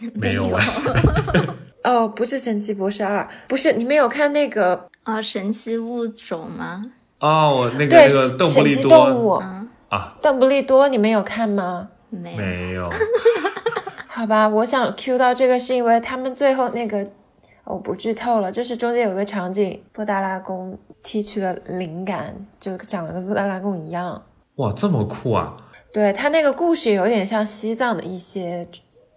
[0.14, 0.64] 没有有啊，
[1.84, 6.92] 哦，不是《神奇博士二》，不是你们有看那个啊，神奇物种吗？
[7.22, 11.88] 哦，我那个对那个邓布利神奇动多物啊，啊，邓布利多，你们有看吗？
[12.10, 12.38] 没有。
[12.38, 12.90] 没有。
[14.08, 17.06] 好吧，我想 Q 到这个是因为他们最后那个，
[17.64, 24.20] 我不剧透了，就是中间有个场景，布达拉宫提取的灵感，就长得跟布达拉宫一样。
[24.56, 25.56] 哇，这么酷啊！
[25.92, 28.66] 对他那个故事有点像西藏的一些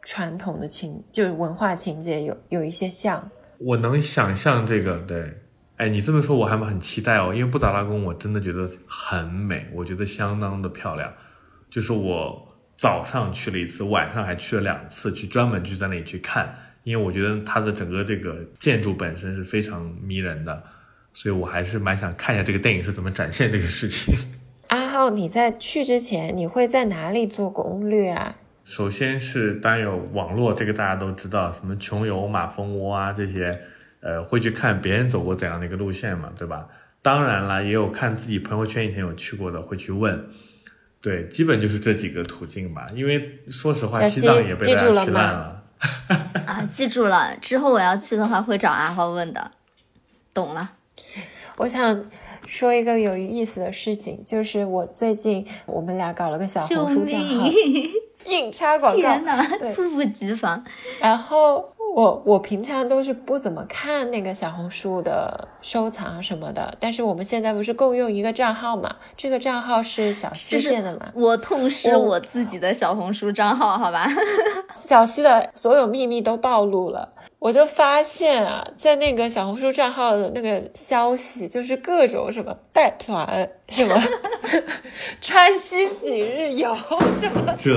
[0.03, 3.31] 传统的情，就是文化情节有有一些像。
[3.59, 5.33] 我能想象这个，对，
[5.77, 11.11] 哎，你这么说，我还很期待哦，因为布达拉宫我真的觉得很美，我觉得相当的漂亮。
[11.69, 20.63] 就是我早上去了一次，晚上还去了两次，去专门去在那里去看，因为我觉得它的整个这个建筑本身是非常迷人的，
[21.11, 24.15] 所以我还是蛮想看一下这个电影是怎么展现这个事情。
[24.67, 28.35] 阿浩，你在去之前，你会在哪里做攻略啊？
[28.63, 33.59] 首先是当然有网络，这个大家都知道，什么穷游、马蜂窝啊这些，
[34.05, 36.67] 呃，会去看别人走过怎样的一个路线嘛，对吧？
[37.01, 40.29] 当然了，也有看自己朋友圈以前有去过的，会去问。
[41.01, 42.85] 对，基本就是这几个途径吧。
[42.95, 45.63] 因为说实话，西西藏也被记大家去烂了。
[46.45, 49.51] 啊，记住了，之后我要去的话会找阿浩问的，
[50.33, 50.73] 懂了。
[51.57, 52.05] 我想
[52.45, 57.91] 说一个有意思的事情，就是我最近我们俩搞了个小救红书账号，命！
[58.25, 59.23] 硬插广告天。
[59.25, 59.39] 哪，
[59.71, 60.63] 猝不及防。
[60.99, 68.97] 然后我我平常都是不怎么看那个小红书的收藏什么的，但是我们现在不是共用一个账号嘛？
[69.15, 71.07] 这个账号是小西就是建的嘛？
[71.15, 74.05] 我痛失我我自己的小红书账号，好吧？
[74.75, 77.13] 小西的所有秘密都暴露了。
[77.39, 83.95] 我就发现啊，在那个小红书账号的那个消息，就是各种什么带团，什么
[85.21, 86.75] 川西几日游，
[87.17, 87.71] 什么这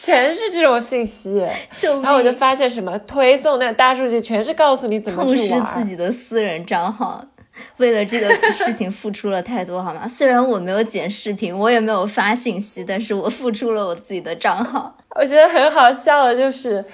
[0.00, 1.44] 全是这种信息。
[1.82, 5.66] 然后我就发现什么推送那大数据，全是告诉你怎么去玩。
[5.74, 7.24] 自己的私人账号，
[7.78, 10.06] 为了这个事情付出了太多，好吗？
[10.06, 14.96] 虽然我没有剪视频，我也没有发信息，但是我付出了我自己的账号。
[15.16, 16.84] 我觉得很好笑的就是，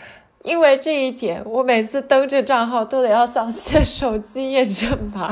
[0.43, 5.29] 因为这一点，我每次登这账号都得要小西的手机验证码，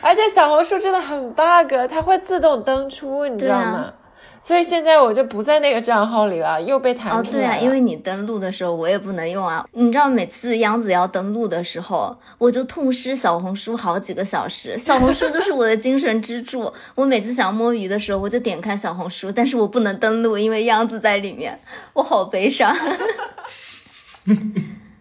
[0.00, 3.92] 而且小红书真的很 bug，它会自动登出，你知道吗？
[4.40, 7.38] 所以现在我就不在那个账号里了，又被弹哦，出来了。
[7.38, 9.66] 对啊，因为你登录的时候我也不能用啊。
[9.72, 14.78] 你知道每次央子要登录的时候，我就痛失小红书好几个小时。
[14.78, 16.72] 小红书就是我的精神支柱。
[16.94, 21.60] 我每次想要摸鱼的时候，我就点开小红书，但是我不能登录，因为央子在里面，
[21.92, 22.74] 我好悲伤。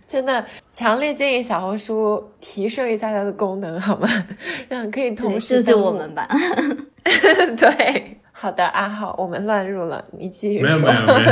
[0.08, 4.08] 真的强烈建议小红书提升一下它的功能，好吗？
[4.69, 6.26] 让可以同，时救救我们吧。
[7.58, 10.91] 对，好的，阿浩，我们乱入了，你继续没有说。
[10.91, 11.32] 没有没有。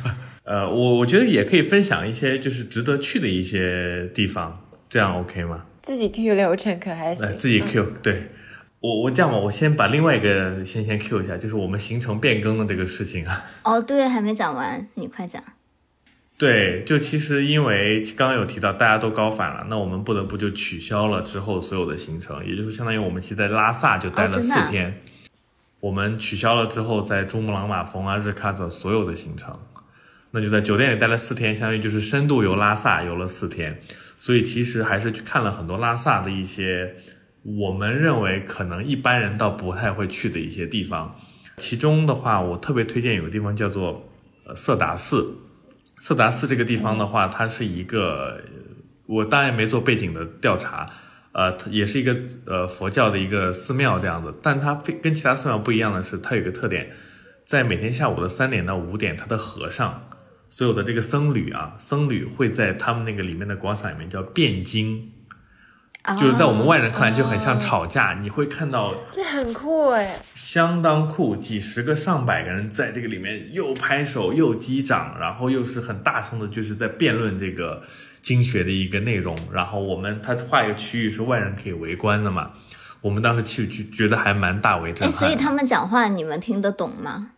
[0.44, 5.66] 呃，我我觉得也可以分享一些就是值得去的一些地方，这样 OK 吗？
[5.82, 7.26] 自己 Q 流程可还行？
[7.26, 8.28] 来自己 Q，、对
[8.80, 13.44] 我我这样吧，我先把另外一个先先 Q 一下，就是我们行程变更的这个事情啊。
[13.64, 15.42] 哦，对，还没讲完，你快讲。
[16.38, 25.02] 对，就其实因为刚刚有提到大家都高反了，那我们不得不就取消了之后所有的行程，也就是相当于我们其实在拉萨就待了四天，
[25.86, 29.56] 我们取消了之后，在珠穆朗玛峰啊、日喀则所有的行程，
[30.32, 33.80] 那就在酒店里待了四天，相当于就是深度游拉萨游了四天，
[34.18, 36.96] 所以其实还是去看了很多拉萨的一些
[37.44, 41.14] 我们认为可能一般人倒不太会去的一些地方，
[41.58, 44.08] 其中的话，我特别推荐有个地方叫做
[44.44, 45.36] 呃色达寺。
[46.00, 48.40] 色达寺这个地方的话，它是一个，
[49.06, 50.90] 我当然没做背景的调查，
[51.36, 56.90] 呃，它也是一个呃佛教的一个寺庙这样子，但它非跟其他寺庙不一样的是，它有一个特点，
[57.44, 60.08] 在每天下午的三点到五点，它的和尚，
[60.48, 65.12] 所有的这个僧侣啊，僧侣会在他们那个里面的广场里面叫辩经，
[66.18, 77.82] 就是在我们外人看来就很像吵架，你会看到这很酷哎，相当酷，几十个、上百个人在这个里面又拍手又击掌，然后又是很大声的，就是在辩论这个
[78.26, 79.36] 经学的一个内容。
[79.52, 82.50] 然后我们他画一个区域是外人可以围观的嘛，
[83.00, 85.16] 我们当时去就觉得还蛮大为震哎，撼的。
[85.16, 87.30] 所以他们讲话你们听得懂吗？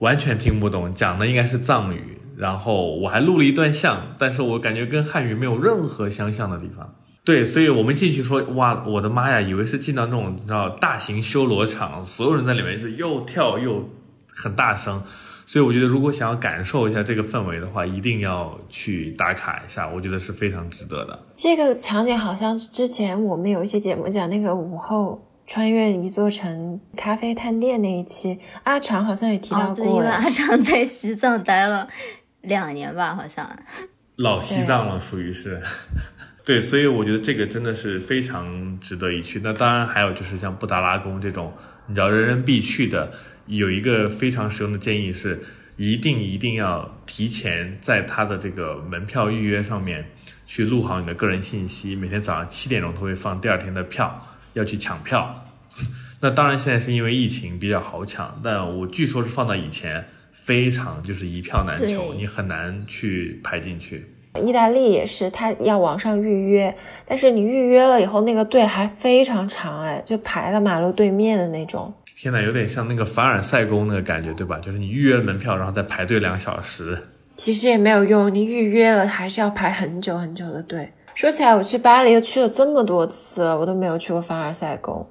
[0.00, 2.18] 完全听不懂，讲的应该是藏语。
[2.36, 6.94] 然后我还录了一段像，但是我感觉跟汉语没有任何相像的地方。
[7.24, 13.88] 对，所以我们进去说，哇，我的妈呀，以为是进到那种你知道大型修罗场，所有人在里面是又跳又
[14.28, 15.02] 很大声。
[15.46, 21.18] 所以我觉得，如果想要感受一下这个氛围的话，一定要去打卡一下，我觉得是非常值得的。
[21.36, 31.88] 这个场景好像是之前我们有一期节目讲那个午后穿越一座城咖啡探店那一期，阿长好像也提到哦，对，因过阿长在西藏待了
[32.42, 33.48] 两年吧，好像。
[34.16, 35.62] 老西藏了，属于是。
[36.44, 39.40] 对，所以我觉得这个真的是非常值得一去。
[39.44, 41.52] 那当然还有就是像布达拉宫这种，
[41.86, 43.12] 你知道人人必去的，
[43.46, 45.42] 有一个非常实用的建议是，
[45.76, 50.06] 一定一定要提前在他的这个门票预约上面
[50.46, 51.94] 去录好你的个人信息。
[51.94, 55.44] 每天早上七点钟都会放第二天的票，要去抢票。
[56.22, 64.06] 那当然现在是因为疫情比较好抢，但我据说是放到以前非常就是一票难求，你很难去排进去。
[64.42, 71.94] 意大利也是，他要网上预约，但是你预约了以后，那个队还非常长，哎，就排到马路对面的那种。
[72.18, 74.58] 天呐，有点像那个凡尔赛宫那个感觉，对吧？
[74.58, 76.98] 就是你预约了门票，然后再排队两小时。
[77.36, 80.90] 其实也没有用，你预约了还是要排很久很久的队。
[81.14, 85.06] 说起来，我去巴黎又去了这么多次了，我都没有去过凡尔赛宫。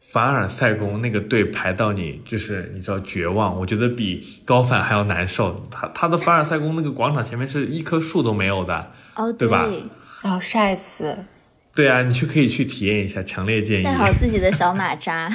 [0.00, 5.68] 凡尔赛宫那个队排到你就是你知道绝望，我觉得比高反还要难受。
[5.70, 8.92] 他他的凡尔赛宫那个广场前面是一棵树都没有的。
[9.16, 9.68] 哦，对吧
[10.22, 11.18] 然后晒死，
[11.74, 13.92] 对啊，你去可以去体验一下，强烈建议带。
[13.92, 15.30] 好自己的小马扎。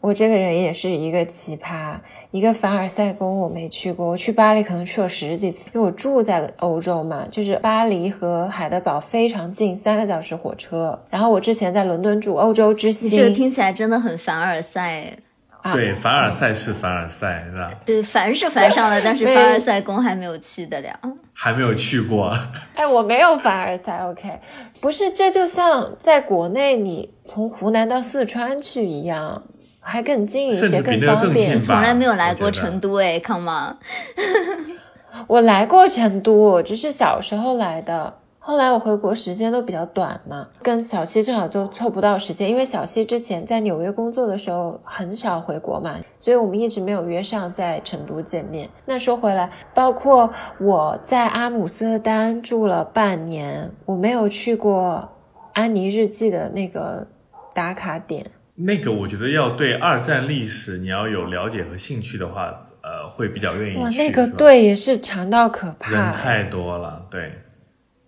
[0.00, 1.96] 我这个人也是一个奇葩，
[2.30, 11.02] 一个凡尔赛宫我没去过，我去巴黎可能去了十几次，因为我住在欧洲嘛，就是巴黎和海德堡非常近，三个小时火车。
[11.10, 15.16] 然后我之前在伦敦住欧洲之星这个，听起来真的很凡尔赛。
[15.62, 17.68] 啊对，凡尔赛是凡尔赛，是吧？
[17.84, 20.96] 对，凡是凡上了，但是 对凡尔赛宫还没有去得了。
[21.34, 22.32] 还没有去过。
[22.76, 24.38] 哎，我没有凡尔赛，OK，
[24.80, 29.42] 不是，这就像在国内你从湖南到四川去一样，
[29.88, 31.62] 还更近一些，甚至比那个方便。
[31.62, 33.76] 从来没有来过成都哎，come on！
[35.28, 38.14] 我来过成都，只是小时候来的。
[38.38, 48.68] 后来我回国时间都比较短嘛，跟小西正好就凑不到时间，因为小西之前在纽约工作的时候很少回国嘛，所以我们一直没有约上在成都见面。
[48.84, 55.08] 那说回来，包括我在阿姆斯特丹住了半年，我没有去过
[55.52, 57.06] 安妮日记的那个
[57.52, 58.30] 打卡点。
[58.56, 63.78] 那个我觉得要对二战历史你要有了解和兴趣的话，呃，会比较愿意去。
[63.80, 67.32] 哇，那个队也是长到可怕，人太多了，对。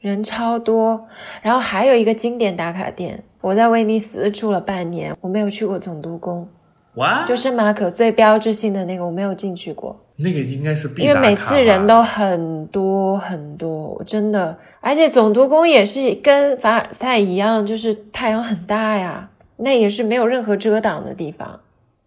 [0.00, 1.06] 人超多。
[1.42, 6.48] 然后还有一个经典打卡店，我在威尼斯住了半年，我没有去过总督宫，
[6.94, 10.04] 哇，就圣马可最标志性的那个，我没有进去过。
[10.16, 19.28] 那个应该是必因为每次人都很多很多，我真的，而且总督宫也是跟凡尔赛一样，就是太阳很大呀，
[19.58, 21.60] 那也是没有任何遮挡的地方，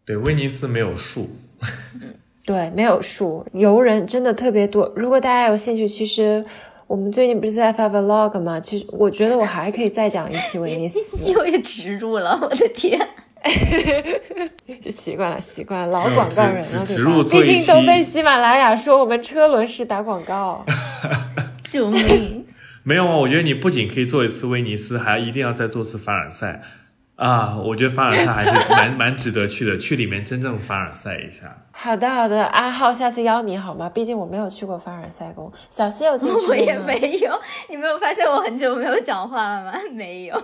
[0.05, 1.29] 对威尼斯没有树，
[2.45, 4.91] 对，没有树，游人真的特别多。
[4.95, 6.43] 如果大家有兴趣，其实
[6.87, 8.59] 我们最近不是在发 vlog 吗？
[8.59, 10.99] 其实我觉得我还可以再讲一期威尼斯，
[11.31, 12.99] 又一植入了，我的天！
[14.81, 17.47] 习惯了，习惯了，老广告人了，植入对吧？
[17.47, 20.63] 毕竟都被喜马拉雅说我们车轮式打广告。
[21.63, 22.45] 救命！
[22.83, 23.15] 没有啊。
[23.17, 26.61] 我觉得你不仅可以做一次威尼斯，还一定要再做次凡尔赛
[27.21, 27.55] 啊！
[27.63, 31.55] 我觉得凡尔赛还是蛮蛮值得去的，去里面真正凡尔赛一下。
[31.71, 33.87] 好的，好的，阿浩，下次邀你好吗？
[33.87, 39.73] 毕竟我没有去过凡尔赛宫，小西有进去 我也吗没有，你没有发现我很久没有讲话了吗？
[39.93, 40.35] 没有。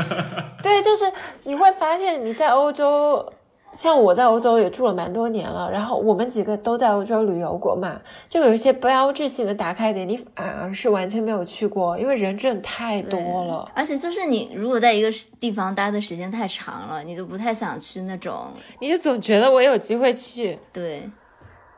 [0.62, 1.04] 对，就是
[1.44, 3.30] 你会发现你在欧洲，
[3.76, 13.70] 像我在欧洲也住了蛮多年了，然后我们几个都在欧洲旅游过嘛，就有一些标志性的打卡点，你反而是完全没有去过，因为人真的太多了。
[13.74, 15.08] 而且就是你如果在一个
[15.38, 18.48] 地方待的时间太长了，你就不太想去那种
[18.80, 21.02] 你就总觉得我有机会去，对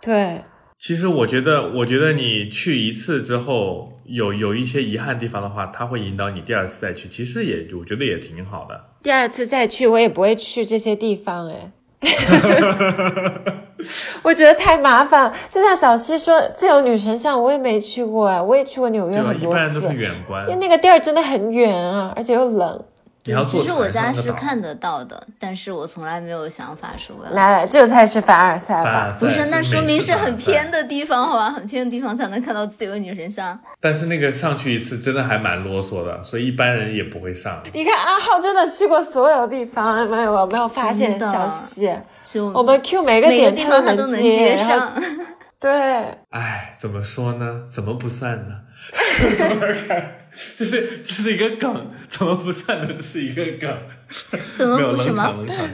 [0.00, 0.42] 对，
[0.78, 7.08] 其实我觉得，我觉得你去一次之后，有有一些遗憾地方的话，他会引导你第二次再去。
[7.08, 8.84] 其实也，我觉得也挺好的。
[9.02, 11.72] 第二次再去我也不会去这些地方哎。
[14.22, 19.22] 我觉得太麻烦了，就像小溪说，自由女神像我也没去过啊，我也去过纽约？
[19.22, 22.82] 很多一般人都是次，远观因为，那个地儿真的很远啊，而且又冷。
[23.28, 29.12] 你要对，其实我家是看得到的，但是我从来没有想法说我要来来，这才是凡尔赛吧？
[29.12, 30.78] 赛不是，那说明是很偏的。
[30.88, 31.50] 地方，好吧？
[31.50, 33.58] 很偏的地方才能看到自由女神像。
[33.78, 37.62] 但是那个上去一次真的还蛮啰嗦的，所以一般人也不会上。
[37.74, 41.92] 你看阿浩真的去过所有地方，没有没有发现真的小西？
[42.22, 44.94] 就我们 Q 每个每个点地方他都能接上，
[45.60, 45.70] 对，
[46.30, 47.64] 哎，怎么说呢？
[47.70, 48.54] 怎么不算呢？
[50.56, 52.94] 这是这是一个梗，怎么不算呢？
[52.94, 53.78] 这是一个梗，
[54.56, 55.16] 怎么没有冷不什么？
[55.16, 55.68] 场冷场。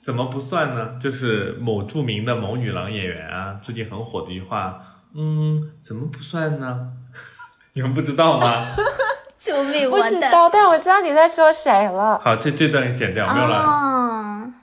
[0.00, 0.98] 怎么不算呢？
[1.00, 4.80] 就是某著名的某女郎演员啊，最近很火的一句话，
[5.14, 6.92] 嗯，怎么不算呢？
[7.74, 8.66] 你们不知道吗？
[9.38, 9.90] 救命！
[9.90, 10.00] 不！
[10.04, 12.20] 知道，但我知道你在说谁了。
[12.22, 13.56] 好，这这段剪掉，没有了。
[13.56, 14.54] 啊，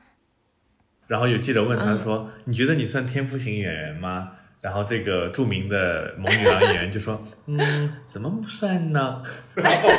[1.08, 9.22] 然后有记者问他嗯说：“你觉得你算天赋型演员吗？”然后这个著名的某女郎演员就说：“嗯，怎么不算呢？”
[9.56, 9.90] 然后，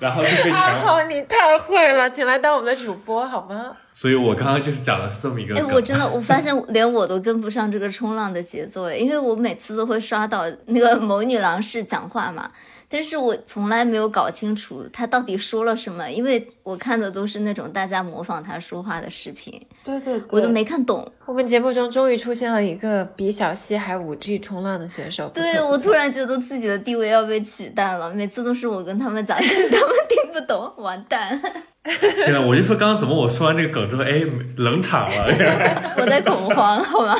[0.00, 3.76] 然后就被全，阿豪，你太会了，请来当我们的主播好吗？
[3.92, 12.50] 所以我刚刚就是讲的是这么一个哎，我真的我发现连我都跟不上这个冲浪的节奏哎，因为我每次都会刷到那个某女郎是讲话嘛，
[12.90, 21.06] 但是我从来没有搞清楚他到底说了什么，因为我看的都是那种大家模仿他说话的视频，对对对，我都没看懂。
[21.26, 25.28] 我们节目中终于出现了一个比小西还五 G 冲浪的选手。
[25.34, 31.38] 对我突然觉得自己的地位要被取代了，每次都是我跟他们讲， 但他们听不懂，完蛋，
[31.84, 34.22] 天呐，我就说刚刚怎么我说完这个梗之后，哎，
[34.56, 35.26] 冷场了。
[35.98, 37.14] 我在恐慌，好吗？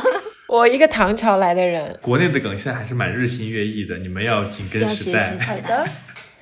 [0.48, 1.98] 我一个唐朝来的人。
[2.00, 5.44] 国内的梗现在还是蛮日新月异的，你们要紧跟时代学习。
[5.44, 5.68] 起来。
[5.68, 5.88] 的，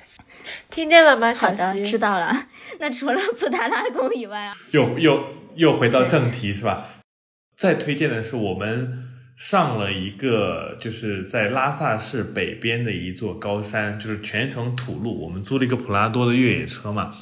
[0.71, 1.99] 听见了吗，小好的，知？
[1.99, 2.33] 道了。
[2.79, 5.23] 那除了布达拉宫以外啊，又又
[5.55, 6.85] 又回到正题是吧？
[7.57, 9.03] 再推荐的是我们
[9.35, 15.21] 上了一个就是在拉萨市北边的一座高山，就是全程土路。
[15.25, 17.13] 我们租了一个普拉多的越野车嘛，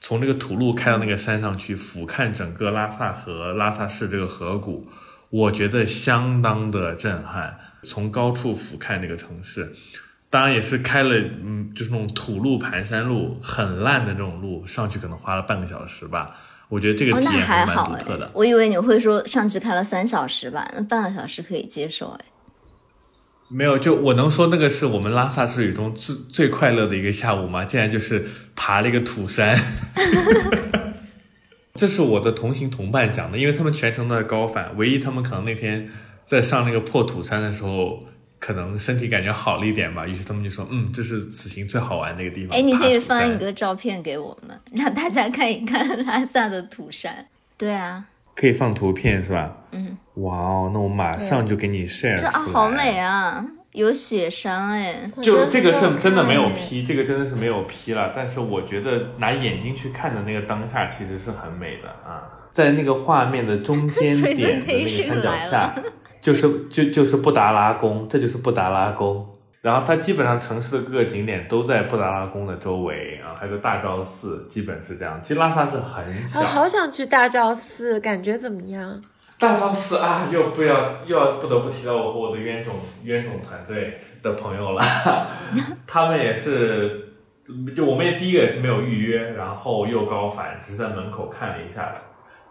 [0.00, 4.88] 从这个土路开到那个山上去，俯瞰整个拉萨河、拉萨市这个河谷，
[5.30, 7.58] 我觉得相当的震撼。
[7.82, 9.72] 从高处俯瞰那个城市，
[10.28, 16.36] 当然也是开了，嗯，就是那种土路盘山路，很烂的那种路，上去可能花了半个小时吧。
[16.68, 22.24] 我觉得这个体验蛮独特的。，我以为你会说上去开了三小时吧，那半个小时可以接受哎。
[23.48, 27.64] 没有，就我能说那个是我们拉萨之旅中最最快乐的一个下午吗？
[27.64, 29.58] 竟然就是爬了一个土山。
[31.74, 35.88] 这是我的同行同伴讲的，因为他们全程都在高反，唯一他们可能那天
[36.24, 38.04] 在上那个破土山的时候，
[38.38, 42.56] 可能身体感觉好了一点吧，于是他们就说，嗯，这是此行最好玩的一个地方。
[42.58, 47.26] 哎，你可以放一个照片给我们，让大家看一看拉萨的土山。
[47.56, 48.04] 对啊，
[48.34, 49.56] 可以放图片是吧？
[49.72, 55.10] 嗯，哇哦，那我马上就给你 share 这啊好美啊，有雪山哎。
[55.22, 58.12] 就这个是真的没有看 P，这个真的是没有 P 了。
[58.14, 65.74] 但是我觉得拿眼睛去看的那个当下其实是很美的啊，在那个画面的中间 点的那个山脚下，
[66.20, 69.26] 就是就就是布达拉宫，这就是布达拉宫。
[69.62, 75.20] 然后它基本上城市的各个景点都在布达拉宫的周围啊，还有个大昭寺，基本是这样。
[75.22, 78.98] 其实拉萨是很小，我好想去大昭寺，感觉怎么样？
[79.40, 84.82] 大昭寺啊，又不要又要不得不提到我和我的冤种冤种团队的朋友了，
[85.88, 87.14] 他们也是，
[87.74, 91.92] 就我们也第一个也是没有预约，然后又高反，只是在门口看了一下，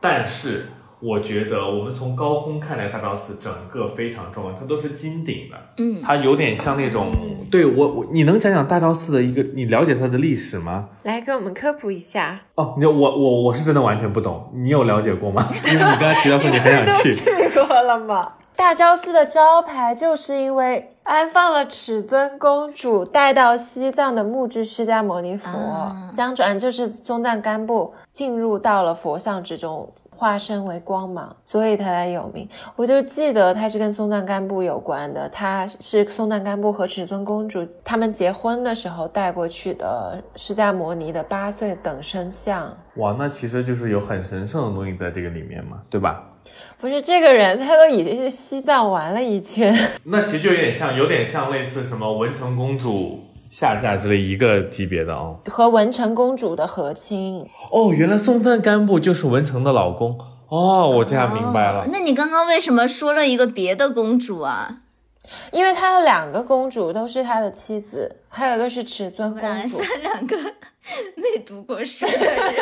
[0.01, 0.65] 但是。
[1.01, 7.05] 我觉得我们从高空看来大昭寺整个非常壮观，它都是金顶的，嗯，它有点像那种，
[7.49, 10.89] 对我我你能讲讲大昭寺的一个，你了解它的历史吗？
[11.03, 12.41] 来给我们科普一下。
[12.55, 15.47] 哦，你我我我是真的完全不懂，你有了解过吗？
[15.67, 17.23] 因为你刚才提到说你很想去，去
[17.65, 18.33] 过了吗？
[18.55, 25.49] 大昭寺的招牌就是因为安放了尺尊公主带到西藏的木质释迦牟尼佛，
[26.13, 29.89] 将转就是松赞干布进入到了佛像之中。
[30.19, 32.47] 化身为光芒，所以他才有名。
[32.75, 42.77] 我就记得他是跟松赞干布有关的，他是松赞干布和尺尊公主他们结婚的时候带过去的释迦摩尼的八岁等身像。
[42.95, 46.25] 哇，那其实就是有很神圣的东西在这个里面嘛，对吧？
[46.81, 49.73] 不是这个人，他都已经是西藏玩了一圈。
[50.03, 53.21] 那其实就有点像，有点像类似什么文成公主。
[53.49, 61.87] 下嫁之类一个级别的哦，和文成公主的和亲哦，原来松赞干布就是文成的老公哦，我这下明白了。
[61.91, 64.77] 那你刚刚为什么说了一个别的公主啊？
[65.51, 69.67] 因为他有两个公主都是他的妻子，还有一个是尺尊公主。
[69.67, 70.35] 算两个
[71.15, 72.55] 没读过书的人。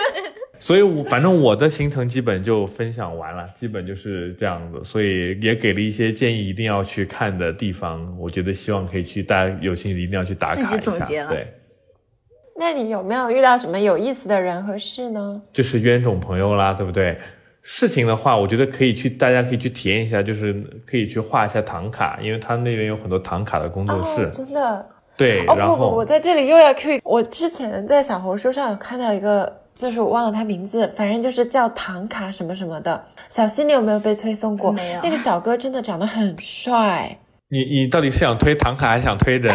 [0.60, 4.84] 所以，我反正我的行程基本就分享完了，基本就是这样子。
[4.84, 8.16] 所以也给了一些建议，一定要去看的地方。
[8.20, 11.30] 我觉得希望可以去，大家有兴趣一定要去打卡一下。
[11.30, 11.47] 对。
[12.60, 15.41] 那你有没有遇到什么有意思的人和事呢？
[15.53, 17.18] 就是冤种朋友啦，对不对？
[17.62, 20.53] 事情的话，我觉得可以去，大家可以去体验一下，就是
[20.86, 24.28] 可以去画一下唐卡，因为他那边有很多唐卡的工作室。
[24.32, 24.86] 真的。
[25.16, 25.45] 对。
[25.45, 26.99] 哦不不，我在这里又要 Q。
[27.03, 29.62] 我之前在小红书上有看到一个。
[29.78, 33.06] 就是我忘了他名字，反正就是叫唐卡什么什么的。
[33.30, 34.72] 小溪，你有没有被推送过？
[34.72, 35.02] 没有。
[35.04, 37.18] 那个小哥真的长得很帅。
[37.50, 39.54] 你你到底是想推唐卡还是想推人？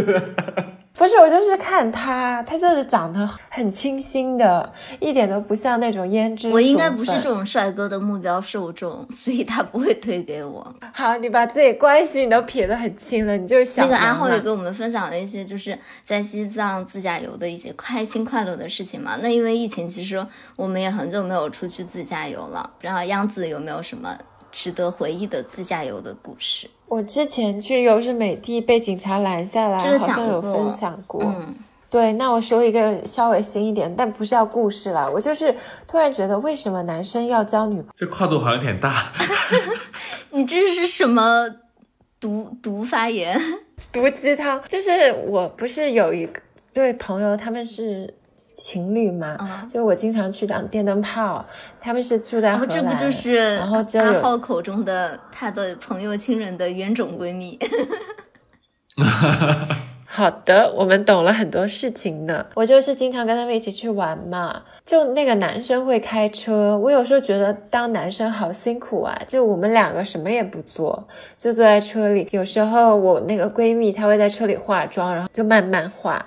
[0.96, 6.50] 不是，我就是看他，他就是长得很清新的，一点都不像那种胭脂。
[6.50, 10.74] 我应该不是这种帅哥的目标受众，所以他不会推给我。
[10.94, 19.18] 好，你把自己关系你都撇得很清了，你就是想那个阿浩也跟我们分享了一些就是在西藏自驾游的一些开心快乐的事情嘛。
[19.20, 20.26] 那因为疫情，其实
[20.56, 22.70] 我们也很久没有出去自驾游了。
[22.78, 24.16] 不知道央子有没有什么
[24.50, 26.68] 值得回忆的自驾游的故事？
[26.88, 31.20] 我之前去优胜美地被警察拦下来，好像有分享过。
[31.24, 31.54] 嗯，
[31.90, 35.08] 对，那我说一个稍微新一点，但不是要故事啦。
[35.12, 35.54] 我就是
[35.88, 37.84] 突然觉得，为什么男生要交女？
[37.92, 39.12] 这跨度好像有点大。
[40.30, 41.48] 你这是什么
[42.20, 43.40] 毒毒发言？
[43.92, 44.62] 毒鸡汤？
[44.68, 46.40] 就是我不是有一个
[46.72, 48.14] 对朋友，他们是。
[48.56, 49.36] 情侣嘛，
[49.68, 51.44] 就是我经常去当电灯泡，
[51.78, 57.58] 他们是住在荷兰，这不就是然后阿浩口中的他的朋友、亲人的冤种闺蜜。
[60.06, 62.46] 好的，我们懂了很多事情呢。
[62.54, 64.62] 我就是经常跟他们一起去玩嘛。
[64.86, 69.20] 就那个男生会开车，我有时候觉得当男生好辛苦啊。
[69.26, 71.06] 就我们两个什么也不做，
[71.36, 72.28] 就坐在车里。
[72.30, 76.24] 有时候我那个闺蜜她会在车里化妆，然后就慢慢化。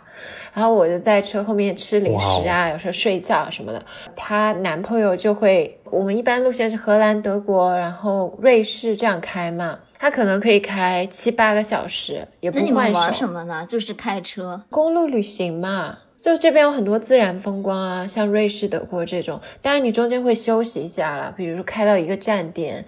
[0.53, 3.81] 然后我就在车后面吃零食啊，有时候睡觉什么的。
[4.13, 9.79] 她男朋友就会，我们一般路线是荷兰、德国，然后瑞士这样开嘛。
[9.97, 12.73] 他可能可以开七八个小时，也不换手。
[12.73, 13.65] 那你们玩什么呢？
[13.65, 15.97] 就是开车，公路旅行嘛。
[16.19, 19.39] 就这边有很多自然风光啊，像瑞士、德国这种。
[19.61, 22.85] 当然你中间会休息一下啦，比如说开到一个站点，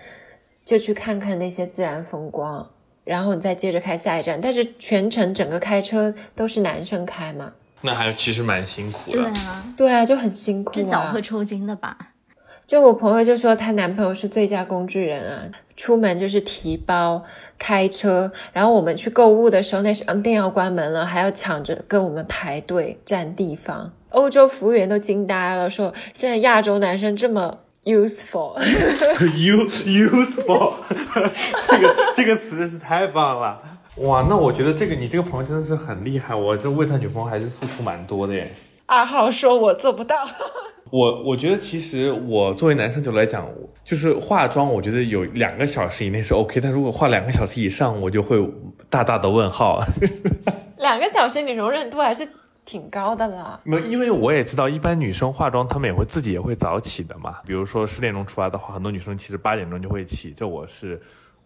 [0.66, 2.70] 就去看看那些自然风光。
[3.04, 7.52] 然后你再接着开下一站，但是全程整个开车都是男生开嘛？
[7.82, 9.18] 那还其实蛮辛苦的。
[9.18, 10.74] 对啊，对啊，就很辛苦。
[10.76, 11.98] 这脚会抽筋的吧？
[12.72, 15.44] 就我朋友就说她男朋友是最佳工具人啊，
[15.76, 17.22] 出门就是提包、
[17.60, 23.92] 开车，然后我们去购物的时候，那商店要关门了，还要抢着跟我们排队占地方。
[24.12, 27.58] 欧洲服务员都惊呆了，说现在亚洲男生这么。
[27.84, 30.76] useful，use useful，
[31.68, 33.62] 这个这个词真是太棒了
[33.98, 34.26] 哇！
[34.30, 38.50] 那我觉得这个你这个朋友真的是很厉害，我这为他女朋友还是付出蛮多的耶。
[38.86, 40.16] 二号说我做不到，
[40.92, 43.48] 我我觉得其实我作为男生角度来讲，
[43.84, 48.38] 就是化妆，我觉得有两个小时以内是 OK，但如果化两个小时以上，我就会
[48.90, 49.82] 大大的问号。
[50.78, 52.28] 两个小时你容忍度还是？
[52.64, 57.38] 挺高的啦，没，因为我也知道，一般女生化妆，她们也会自己也会早起的嘛。
[57.44, 61.02] 比如说十点钟出发的话，很多女生其实八点钟就会起，这我是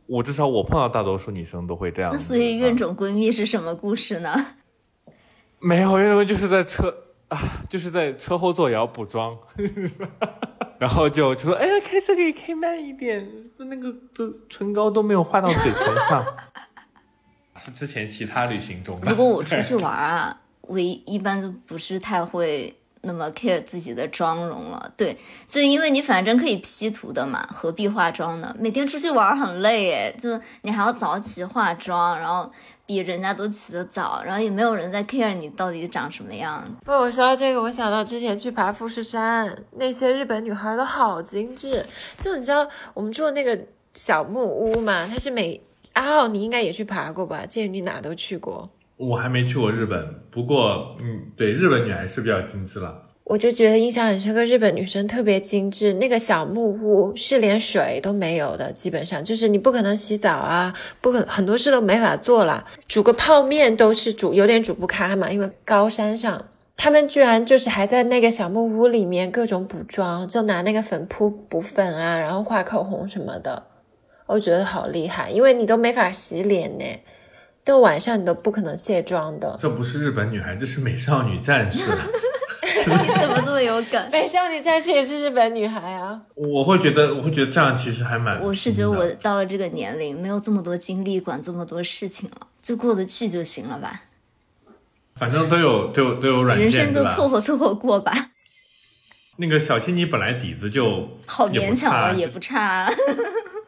[0.08, 2.12] 我至少我碰到大多数女生都会这样。
[2.14, 4.46] 那所以啊怨种闺蜜是什么故事呢？
[5.60, 6.94] 没有，因为就是在车
[7.30, 9.38] 啊，就是在车后座也要补妆，
[10.78, 16.24] 然后就就说，哎呀，开车可以开慢一点，那个都唇膏都没有画到嘴唇上。
[17.58, 19.10] 是之前其他旅行中的。
[19.12, 24.92] 如果我出去玩啊，我一一般都不是太会那么 care 自己的妆容了。
[24.98, 25.18] 对，
[25.48, 28.54] 就因为你反正可以 P 图的嘛，何必化妆呢？
[28.60, 32.52] 每天出去玩很累诶，就你还要早起化妆，然后
[32.86, 36.64] 比人家都起得早，然后也没有人在 care 你到底长什么样。
[36.84, 41.86] 不，我说到这个，我想到之前去爬富士山，那些日本女孩都好精致。
[42.20, 43.60] 就你知道我们住的那个
[43.94, 45.60] 小木屋嘛，它是每
[45.94, 47.46] 阿浩你应该也去爬过吧？
[47.46, 48.70] 建议你哪都去过。
[48.98, 53.02] 我还没去过日本，不过嗯，对，日本女孩是比较精致了。
[53.26, 55.94] 我就觉得印象很深刻，日本女生特别精致。
[55.94, 60.72] 那个小木屋是连水都没有的，基本上就是你不可能洗澡啊，
[61.02, 62.64] 不可很多事都没法做了。
[62.88, 66.46] 煮个泡面都是煮有点煮不开嘛，因为高山上，
[66.78, 73.64] 他们居然就是还在那个小木屋里面各种补妆，就拿那个粉扑补粉啊，然后画口红什么的。
[74.28, 76.86] 我觉得好厉害，因为你都没法洗脸呢，
[77.64, 79.58] 到晚上你都不可能卸妆的。
[79.60, 81.90] 这不是日本女孩，这是美少女战士。
[82.86, 84.10] 你怎么这么有梗？
[84.12, 86.22] 美少女战士也是日本女孩啊。
[86.36, 88.40] 我会觉得，我会觉得这样其实还蛮。
[88.42, 94.04] 我是觉得我到了这个年龄，没有这么多精力管这么多事情了，就过得去就行了吧。
[95.16, 98.12] 反正都有都有都有软件，人生就凑合凑合过吧。
[99.38, 102.94] 那个小青，你本来底子就好勉强差啊，也不差啊。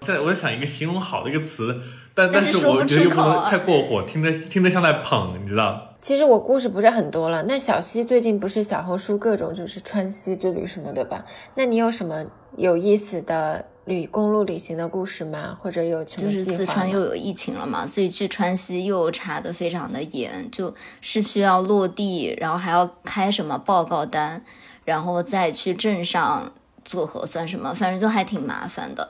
[0.01, 1.81] 在我在想一个形容好的一个词，
[2.13, 5.86] 但但是我觉得又不能太过火，听着听着像在捧，你知道？
[5.99, 7.43] 其实我故事不是很多了。
[7.43, 11.25] 那小溪最近不是小红书各种就是川西之旅什么的吧？
[11.55, 12.25] 那你有什么
[12.55, 15.57] 有意思的旅公路旅行的故事吗？
[15.61, 24.43] 或者有什么就是四川又有疫情了嘛，所以去川西又查的非常的严，就是需要落地，然后还要开什么报告单，
[24.85, 26.53] 然后再去镇上
[26.85, 29.09] 做核酸什么，反正就还挺麻烦的。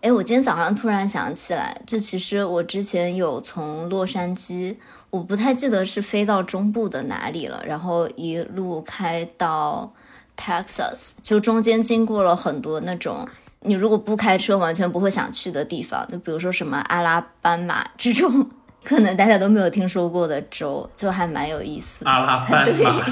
[0.00, 4.76] 哎，我今天早上突然想起来，就其实我之前有从洛杉矶，
[5.10, 9.92] 我不太记得是飞到中部的哪里了，然后一路开到
[10.36, 13.28] Texas，就中间经过了很多那种
[13.62, 18.48] 你如果不开车完全不会想去的地方，就比如说什么阿拉巴马这种，
[18.84, 22.10] 可能大家都没有听说过的州，就还蛮有意思的。
[22.10, 23.04] 阿拉班马。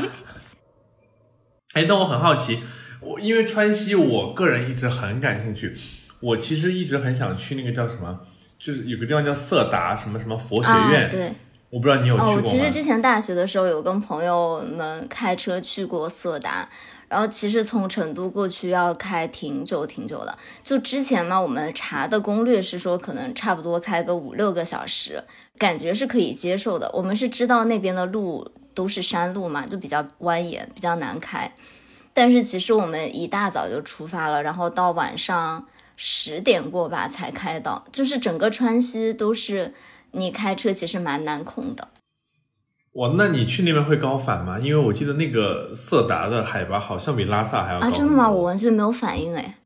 [1.74, 2.62] 哎，但我很好奇，
[3.00, 5.76] 我因为川西，我个人一直很感兴趣。
[6.20, 8.18] 我其实一直很想去那个叫什么，
[8.58, 11.32] 就是有个地方叫色达什么什么佛学院，啊、对。
[11.68, 16.66] 我不知道你有去过哦，我其实之前大学的时候有跟朋友们开车去过色达，
[17.08, 20.38] 然后其实从成都过去要开挺久挺久的。
[20.62, 25.22] 就之前嘛，我们查的攻略是说可能差不多开个五六个小时，
[25.58, 26.88] 感觉是可以接受的。
[26.94, 31.52] 我们是知道那边的路都是山路嘛，就比较蜿蜒，比较难开。
[32.14, 35.66] 但是其实我们一大早就出发了，然后到晚上
[35.96, 39.74] 十点过吧才开到，就是整个川西都是。
[40.12, 41.88] 你开车其实蛮难控的。
[42.92, 44.58] 哇，那你去那边会高反吗？
[44.58, 47.90] 因为我记得那个色达的海拔好像比拉萨还要高啊！
[47.90, 48.30] 真的吗？
[48.30, 49.56] 我完全没有反应哎。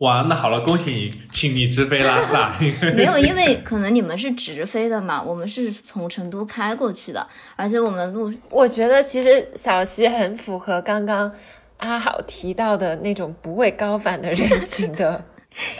[0.00, 2.52] 哇，那好了，恭喜你，请你直飞拉萨。
[2.94, 7.26] 没有，因为可能你们是直飞的嘛，我们是从成都开过去的，
[7.56, 11.32] 而且我们路，我觉得其实小溪很符合刚刚
[11.78, 15.24] 阿好提到的那种不会高反的人群的。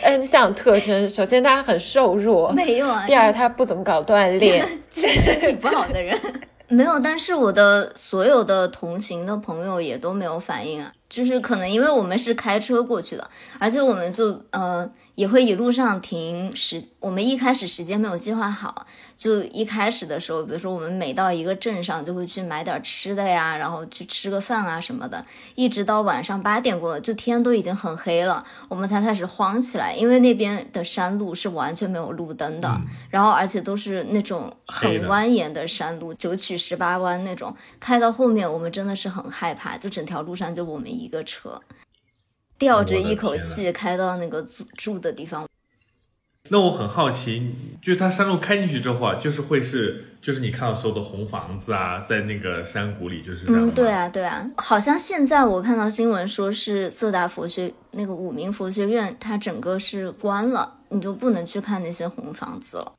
[0.01, 3.05] N 项特征，首先他很瘦弱，没有啊。
[3.05, 6.19] 第二，他不怎么搞锻炼， 就是身体不好的人。
[6.67, 13.29] 没有，但是我的所有的同行的朋友也都没有反应啊，就是可能因为我们是开车过去的，
[13.59, 18.85] 而且我们就呃也会一路上停时，我们一开始时间没有计划好，
[19.17, 41.61] 就一开始的时候，比如说我们每到一个镇上就会去买点吃的呀，然后去吃个饭啊什么的，一直到晚上八点过了，就天都已经很黑了，我们才开始慌起来，因为那边的山路是完全没有路灯的，嗯、然后而且都是那种很蜿蜒的山路，九曲十八弯那种，开到后面我们真的是很害怕，就整条路上就我们一个车，
[42.57, 45.47] 吊着一口气开到那个住住的地方。
[46.51, 53.67] 那我很好奇，就是它山路开进去之后啊，就是会是，就是你看到所有的红房子啊，在那个山谷里，就是这样。
[53.67, 62.93] 嗯，对啊，对啊，好像现在我看到新闻说是色达佛学那个五明佛学院，它整个是关了，你就不能去看那些红房子了。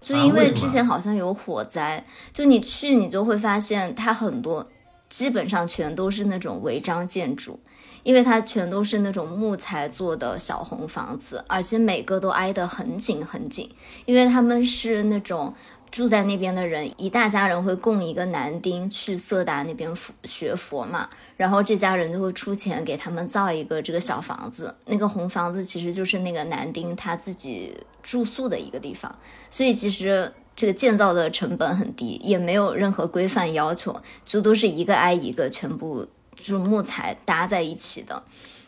[0.00, 4.68] 就因为之前好像有火灾，就你去你就会发现它很多，
[5.12, 7.60] 基本上全都是那种违章建筑，
[8.02, 13.68] 因为它全都是那种木材做的小红房子，而且每个都挨得很紧很紧，
[14.06, 15.54] 因为他们是那种。
[15.92, 19.94] 住在那边的人，一大家人会供一个男丁去色达那边
[20.24, 21.06] 学佛嘛，
[21.36, 29.14] 然后这家人就会出钱给他们造一个这个小房子，那个红房子其实就是那个男丁他自己住宿的一个地方，
[29.50, 33.94] 所以其实这个建造的成本很低，也没有任何规范要求，
[34.24, 38.22] 就都是一个挨一个，全部就是木材搭在一起的，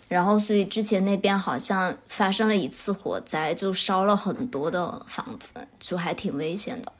[0.08, 6.92] 然后所以之前那边好像发生了一次火灾，就烧了很多的房子，就还挺危险的。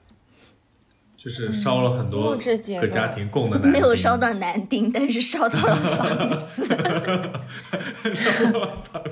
[1.17, 6.67] 就是烧了很多个家庭供的男，没有烧到男丁，但是烧到了房子。
[8.15, 9.11] 烧到了房子，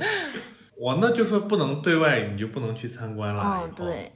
[0.80, 3.42] 哇，那就说不能对外，你就不能去参观了。
[3.42, 4.12] 哦，对，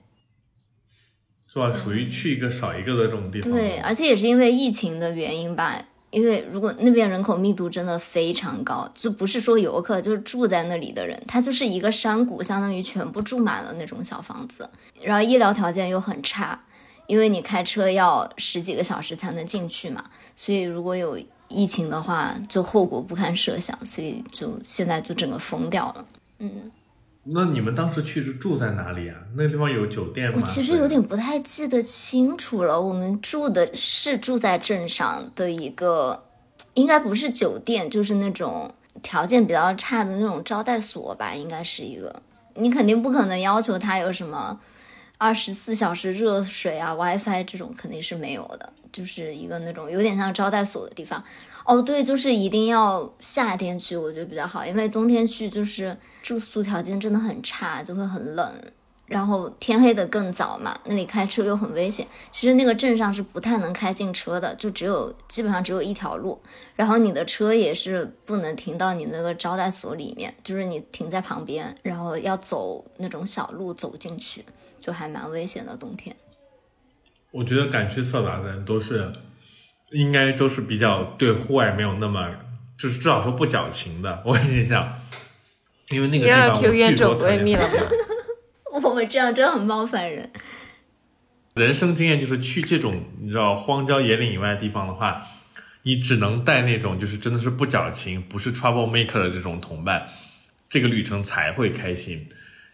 [1.65, 1.73] 是吧？
[1.73, 3.51] 属于去一个少一个的这种地方。
[3.51, 5.83] 对，而且也是因为疫情的原因吧。
[6.11, 14.71] 因为如果那边人口密度真的非常高，就不是说游客，就是住在那里的人，他就是一个山谷，相当于全部住满了那种小房子，
[15.03, 16.59] 然后医疗条件又很差。
[17.07, 20.03] 因为你开车要十几个小时才能进去嘛，
[20.35, 21.17] 所以如果有
[21.49, 26.07] 疫情的话，就后果不堪设想，所以就现在就整个封掉了。
[26.41, 26.71] 嗯，
[27.29, 29.17] 那你们当时去是住在哪里啊？
[29.35, 30.39] 那个地方有酒店吗？
[30.41, 32.81] 我其实有点不太记得清楚了。
[32.81, 36.25] 我们住的是住在镇上的一个，
[36.75, 38.73] 应该不是酒店，就是那种
[39.03, 42.23] 条件比较差的那种招待所吧，应该是一个。
[42.55, 44.61] 你肯定不可能要求他有什么。
[45.19, 51.25] 二十四小时热水啊，WiFi 这种肯定是没有的，就是一个那种有点像招待所的地方。
[51.67, 58.53] 哦，对，就是一定要夏天去，我觉得比较好，因为冬天去就是住宿条件真的很差，就会很冷，
[59.07, 62.07] 然后天黑的更早嘛，那里开车又很危险。
[62.31, 66.41] 其实那个镇上是不太能开进车的，就只有基本上只有一条路，
[66.77, 74.45] 然后你的车也是不能停到你那个招待所里面，就是你停在旁边，然后要走那种小路走进去。
[74.79, 76.15] 就还蛮危险的，冬天。
[77.33, 79.13] 我觉得敢去色达的人都是，
[79.91, 82.29] 应该都是比较对户外没有那么，
[82.77, 84.23] 就是至少说不矫情的。
[84.25, 85.01] 我跟你讲，
[85.91, 87.75] 因为那个地方据说闺蜜了吗？
[88.83, 90.31] 我们这样真的很冒犯人。
[91.55, 95.27] 人生经验就是去这种你知道荒郊野岭以外的地方的话，
[95.85, 100.09] 你只能带那种就是真的是不矫情、不是 trouble maker 的这种同伴，
[100.69, 102.29] 这个旅程才会开心。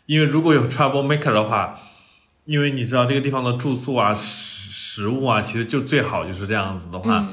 [0.07, 1.79] 因为如果有 trouble maker 的话，
[2.45, 4.13] 因为你知道这个地方的住宿啊、
[4.73, 7.29] 食食物啊，其实就最好就是这样子的话，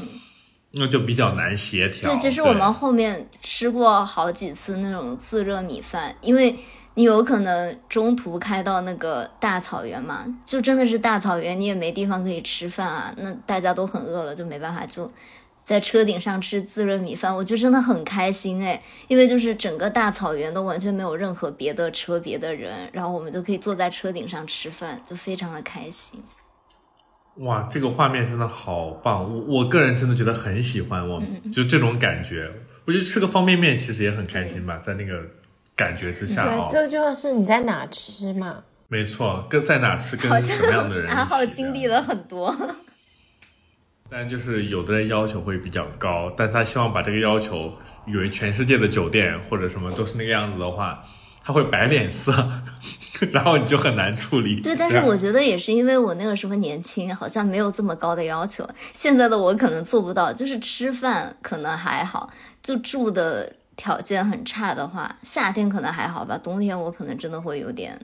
[0.71, 2.11] 那就比较难协调。
[2.11, 6.55] 对，其实我们后面吃过好几次那种自热米饭，因为
[6.95, 15.09] 你有可能中途开到那个大草原嘛，就真的是大草原，你也没地方可以吃饭啊，那大家都很饿了，就没办法就。
[15.65, 26.23] 在车顶上吃自热米饭，我就真的很开心哎，因为就是整个大草原都完全没有任何别的车、别的人，然后我们就可以坐在车顶上吃饭，就非常的开心。
[27.39, 29.23] 哇，这个画面真的好棒！
[29.23, 31.21] 我我个人真的觉得很喜欢，我
[31.53, 32.51] 就这种感觉。
[32.85, 35.21] 我觉得吃个方便面其实也很开心吧，在那个
[35.75, 36.67] 感觉之下哦。
[36.69, 38.63] 对，这就是你在哪吃嘛？
[38.87, 42.53] 没错，跟在哪吃，跟什么样的人，阿浩经历了很多。
[44.09, 47.71] 但就是有的人要求会比较高，但他希望把这个要求
[48.07, 51.05] 以为全世界的酒店或者什么都是那个样子的话，
[51.49, 52.31] 他会摆脸色，
[53.31, 54.61] 然后你就很难处理。
[54.61, 58.63] 对，但是我觉得也是因为我那个时候年轻，好像没有这么高的要求。
[58.93, 62.31] 现在的我可能做不到，就是吃饭可能还好，
[62.61, 67.99] 就住的条件很差的话，夏天可能还好吧，冬天我可能真的会有点。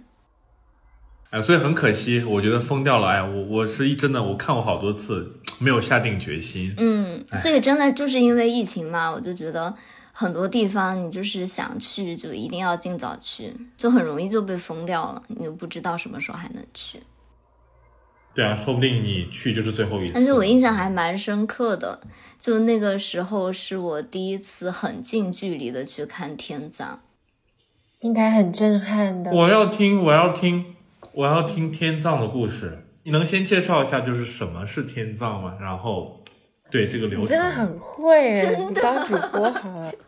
[1.29, 3.09] 哎，所以很可惜，我觉得疯掉了。
[3.09, 6.73] 哎，我我是一真的，我看过好多次，没有下定决心。
[6.77, 9.75] 嗯，所以真的就是因为疫情嘛，我就觉得
[10.17, 17.03] 很多地方你就是想去，就一定要尽早去，就很容易就被封掉了，你又不知道什么时候还能去。
[18.33, 20.13] 对啊，说不定你去就是最后一次。
[20.13, 21.99] 但是我印象还蛮深刻的，
[22.39, 26.99] 就那个时候是我第一次很近距离的去看天葬，
[27.99, 29.31] 应该很震撼的。
[29.31, 30.73] 我要听，我要听。
[31.13, 35.57] 我要听天葬的故事，你能先介绍一下就是什么是天葬吗？
[35.61, 36.21] 然后，
[36.69, 39.91] 对这个流程，真的很会，真的当主播好了。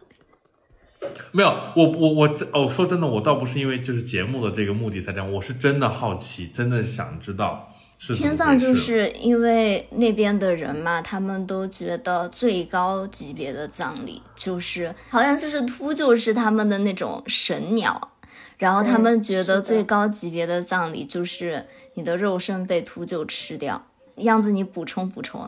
[1.31, 18.11] 没有，我我我哦，说真的，我倒不是因为就是节目的这个目的才这样，我是真的好奇，真的想知道是天葬，就是因为那边的人嘛，他们都觉得最高级别的葬礼就是好像就是秃鹫是他们的那种神鸟。
[18.57, 23.85] 然后他们觉得最高级别的葬礼就是你的肉身被秃鹫吃掉，
[24.15, 25.47] 样子你补充补充。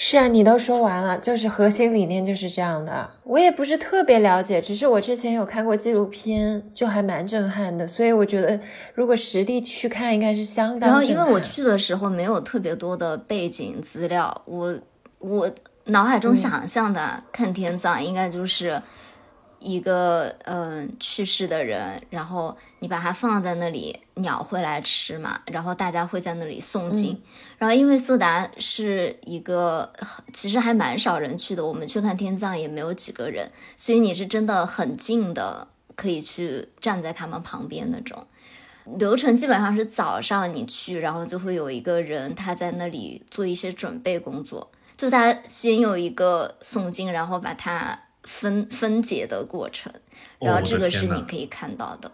[0.00, 3.10] 是啊，你都说完了，就是核心理念就是这样的。
[3.24, 7.84] 我也不是特别了解，只是我之前有看过纪录片，就还蛮震撼的。
[7.84, 8.60] 所以我觉得，
[8.94, 10.88] 如果实地去看，应该是相当。
[10.88, 14.78] 然后，因为我去的时候没有特别多的背景资料，我
[15.18, 15.50] 我
[15.86, 18.80] 脑海中想象的看天葬应该就是。
[19.70, 27.20] 一个嗯去世的人，然后你把它放在那里，鸟会来吃嘛，然后大家会在那里诵经，
[27.58, 29.92] 然后因为色达是一个
[30.32, 38.26] 其实还蛮少人去的，我们去看天葬也没有几个人，所以你是真的很近的，可以去站在他们旁边那种。
[38.96, 47.98] 流程基本上是早上你去，然后就会有一个人他在那里做一些准备工作，就他先有一个诵经，然后把它。
[48.28, 49.90] 分分解的过程，
[50.38, 52.12] 然后这个是你可以看到的，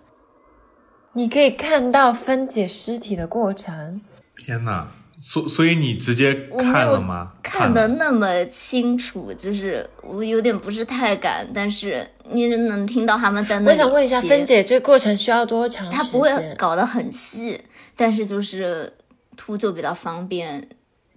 [1.15, 4.01] 你可以看到分解尸体的过程。
[4.37, 4.89] 天哪，
[5.21, 7.33] 所所以你直接看了吗？
[7.43, 13.73] 看的那么清楚，就是我有点不是太敢，但是你能听到他们在那。
[13.73, 15.99] 我想问一下，分解这个过程需要多长时间？
[15.99, 17.61] 他不会搞得很细，
[17.97, 18.93] 但是就是
[19.37, 20.69] 秃就比较方便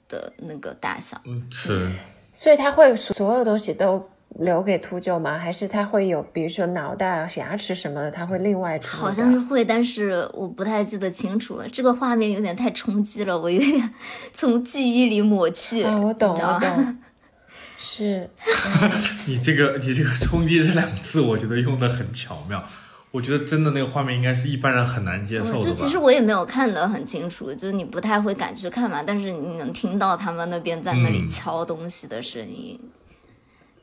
[0.09, 1.21] 的那个大小。
[1.25, 1.91] 嗯，是。
[2.33, 4.09] 所以他会所有东西都。
[4.39, 5.38] 留给秃鹫吗？
[5.38, 8.97] 还是它会有，比如说脑袋啊、牙齿什么的，它会另外出？
[8.97, 11.67] 好像是会，但是我不太记得清楚了。
[11.69, 13.93] 这个画面有点太冲击了，我有点
[14.33, 15.83] 从记忆里抹去。
[15.83, 16.97] 啊，我懂，我懂。
[17.79, 18.29] 是，
[19.27, 22.63] 你这个你这个冲击这两个字，我觉得用的很巧妙。
[23.11, 25.59] 我觉得真的那个画面应该是一般人很难接受的。
[25.59, 29.01] 就其实我也没有看得很清楚，就是你不太会敢去看嘛。
[29.01, 32.77] 但是你能听到他们那边在那里敲东西的声音。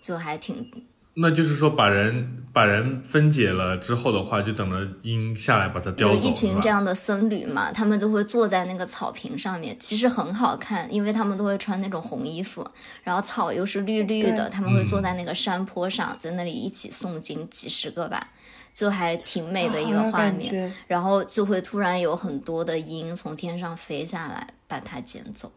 [0.05, 0.71] 就还挺，
[1.15, 6.15] 那就是说把人把人分解了之后的话，就等着鹰下来把它叼走。
[6.15, 12.67] 有一群这样的僧侣嘛，他们就会坐在那个草坪上面，其实很好看，因为他们都会穿那种红衣服，
[13.03, 18.29] 然后草又是绿绿的，他们会坐在那个山坡上，在那里一起诵经，几十个吧，
[18.75, 20.71] 就还挺美的一个画面。
[20.87, 25.51] 然后就会突然有很多的鹰从天上飞下来，把它捡走。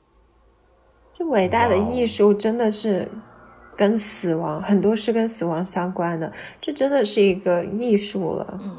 [1.17, 3.11] 这伟大的艺术真的是。
[3.77, 8.59] 跟死亡很多是跟死亡相关的，这真的是一个艺术了。
[8.61, 8.75] 嗯，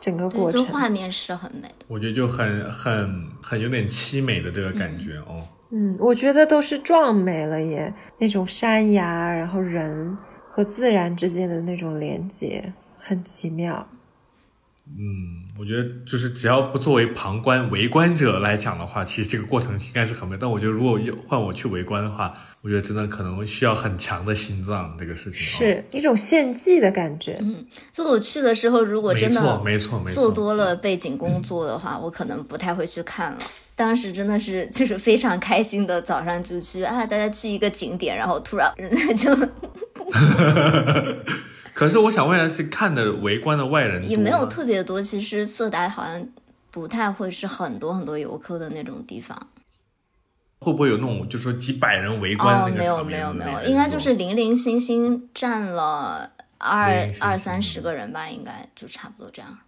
[0.00, 5.46] 整个过程画面是很美的，我觉得就很很很有点凄美的这个感觉哦。
[5.70, 10.18] 嗯，我觉得都是壮美了耶，那种山崖，然后人
[10.50, 13.86] 和自然之间的那种连接，很奇妙。
[14.98, 20.36] 嗯，我觉得就是只要不作为旁观围观者来讲的话，其实这个过程应该是很美。
[20.40, 20.98] 但我觉得如果
[21.28, 27.38] 换我去围观的话，我觉得真的可能需要很强的心脏，这个事情是一种献祭的感觉。
[27.40, 33.38] 嗯，就我去的时候，如果真的没错没错做多了背景工作的话，我可能不太会去看了。
[33.74, 38.70] 当时真的是就是非常开心的，早上就去啊，大家去一个景点，然后突然
[39.16, 39.34] 就。
[41.72, 45.00] 可是我想问的是，看的围观的外人也没有特别多。
[45.00, 46.28] 其实色达好像
[46.70, 49.48] 不太会是很多很多游客的那种地方。
[50.60, 59.58] 会不会有那种，就是说几百人围观那个没有没有没有，应该就是零零星星站了二二三十个人吧，应该就差不多这样。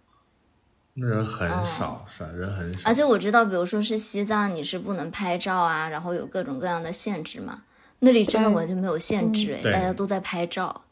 [0.93, 2.29] 那人很少，是吧？
[2.35, 2.87] 人很少。
[2.87, 7.63] 而且我知道，比如说是西藏，你是不能拍照啊，然后有各种各样的限制嘛。
[7.99, 10.83] 那里真的完全没有限制，哎，大家都在拍照。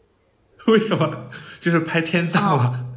[0.68, 1.28] 为什么？
[1.60, 2.91] 就是拍天葬吗？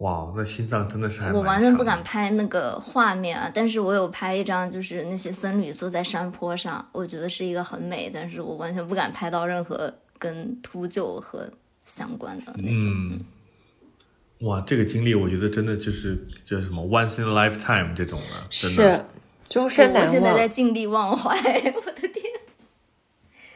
[0.00, 1.30] 哇，那心脏真的是还……
[1.30, 3.50] 我完全不敢拍那个画面啊！
[3.52, 11.46] 但是我有拍一张，就是那些僧侣坐在山坡上，我觉得是一个很美，但是我完全不敢拍到任何跟秃鹫和
[11.84, 13.18] 相关的那种。
[14.40, 19.04] 哇，这个经历我觉得真的就是叫什么 “once in a lifetime” 这种的，是
[19.50, 20.06] 终身难忘。
[20.06, 22.24] 我现在在尽力忘怀， 我的天。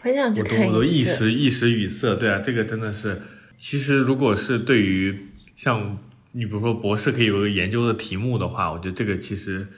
[0.02, 2.14] 很想去看我都一时一时语塞。
[2.16, 3.22] 对啊，这个真的是，
[3.56, 5.98] 其实如果是对于像
[6.36, 9.68] 你比如说博士可以有个研究的题目的话，我觉得这个其实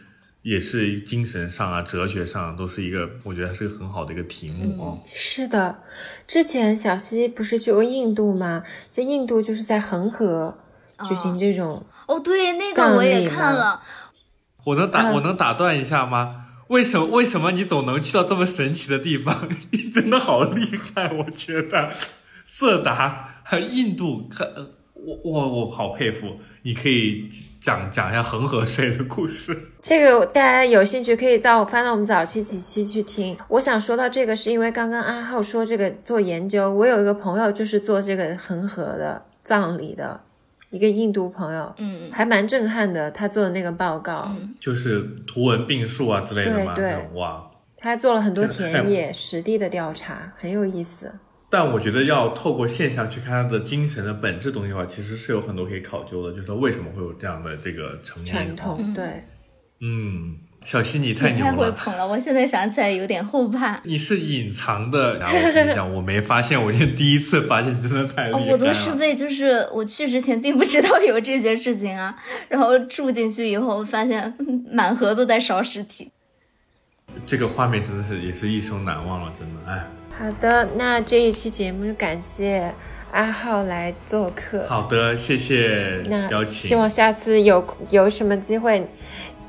[0.41, 4.99] 也是精神上啊、哲学上都是一个，我觉得是个很好的一个题目哦。
[5.05, 5.83] 是的，
[6.27, 8.63] 之前小溪不是去过印度吗？
[8.91, 10.57] 这印度就是在恒河
[11.07, 13.83] 举行这种哦，对，那个我也看了。
[14.65, 16.47] 我能打我能打断一下吗？
[16.69, 17.07] 为什么？
[17.07, 19.47] 为什么你总能去到这么神奇的地方？
[19.73, 21.13] 你真的好厉害！
[21.13, 21.93] 我觉得，
[22.47, 24.49] 色达和印度，看
[25.07, 26.27] 我我我好佩服。
[26.63, 27.29] 你可以
[27.61, 29.57] 讲讲一下恒河水的故事。
[29.81, 33.39] 这个大家有兴趣可以到翻到我们早期几期去听。
[33.49, 40.21] 我想说到这个，是因为刚刚阿浩说这个做研究，我有一个朋友就是做这个恒河的葬礼的。
[40.71, 43.09] 一个印度朋友，嗯，还蛮震撼的。
[43.13, 46.75] 他做的那个报告，就是图文并述啊之类的嘛。
[46.75, 51.11] 对对，哇，他还做了很多田野实地的调查，很有意思。
[51.59, 58.55] 但我觉得要透过现象去看他的精神的本质东西的话，其实是有很多可以考究的，就是他为什么会有这样的这个成传念。
[58.55, 59.25] 统对，
[59.81, 60.37] 嗯，
[60.67, 61.71] 小西你太牛你太会。
[61.71, 63.81] 捧了，我现在想起来有点后怕。
[63.85, 68.53] 你是隐藏的，然后我跟你讲，我没发现，我今天第一次发现，真的太厉害哦，了。
[68.53, 72.15] 我都是被就是我去之前并不知道有这件事情啊，
[72.49, 76.13] 然后住进去以后发现嗯满河都在烧尸体。
[77.25, 79.87] 这个画面真的是也是一生难忘了，真的，哎。
[80.19, 82.73] 好的，那这一期节目就感谢
[83.13, 84.67] 阿浩来做客。
[84.67, 86.75] 好的，谢谢那邀希。
[86.75, 88.89] 望下次有有什么机会，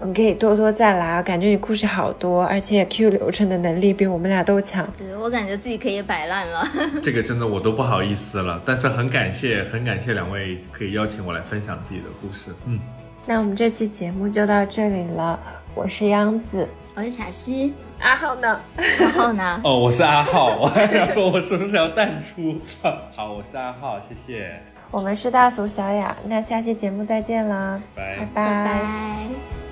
[0.04, 1.24] 你可以多多再来。
[1.24, 4.86] 感觉你故事好多，而且 Q 流程的能力比我们俩都强。
[4.98, 6.68] 对我感觉自己可以摆烂了。
[7.02, 12.52] 这个真的我都不好意思了，但是很感谢，很感谢两位可以邀请我来分享自己的故事。
[12.66, 12.78] 嗯，
[13.26, 15.40] 那我们这期节目就到这里了，
[15.74, 18.60] 我是央子，我是小西，阿浩呢？
[19.00, 19.62] 阿浩呢？
[19.66, 22.56] 哦，我是阿浩， 我还想说我是不是要淡出？
[23.16, 29.67] 好，我是阿浩，谢谢，我们是大俗小雅，那下期节目再见啦，拜拜拜拜。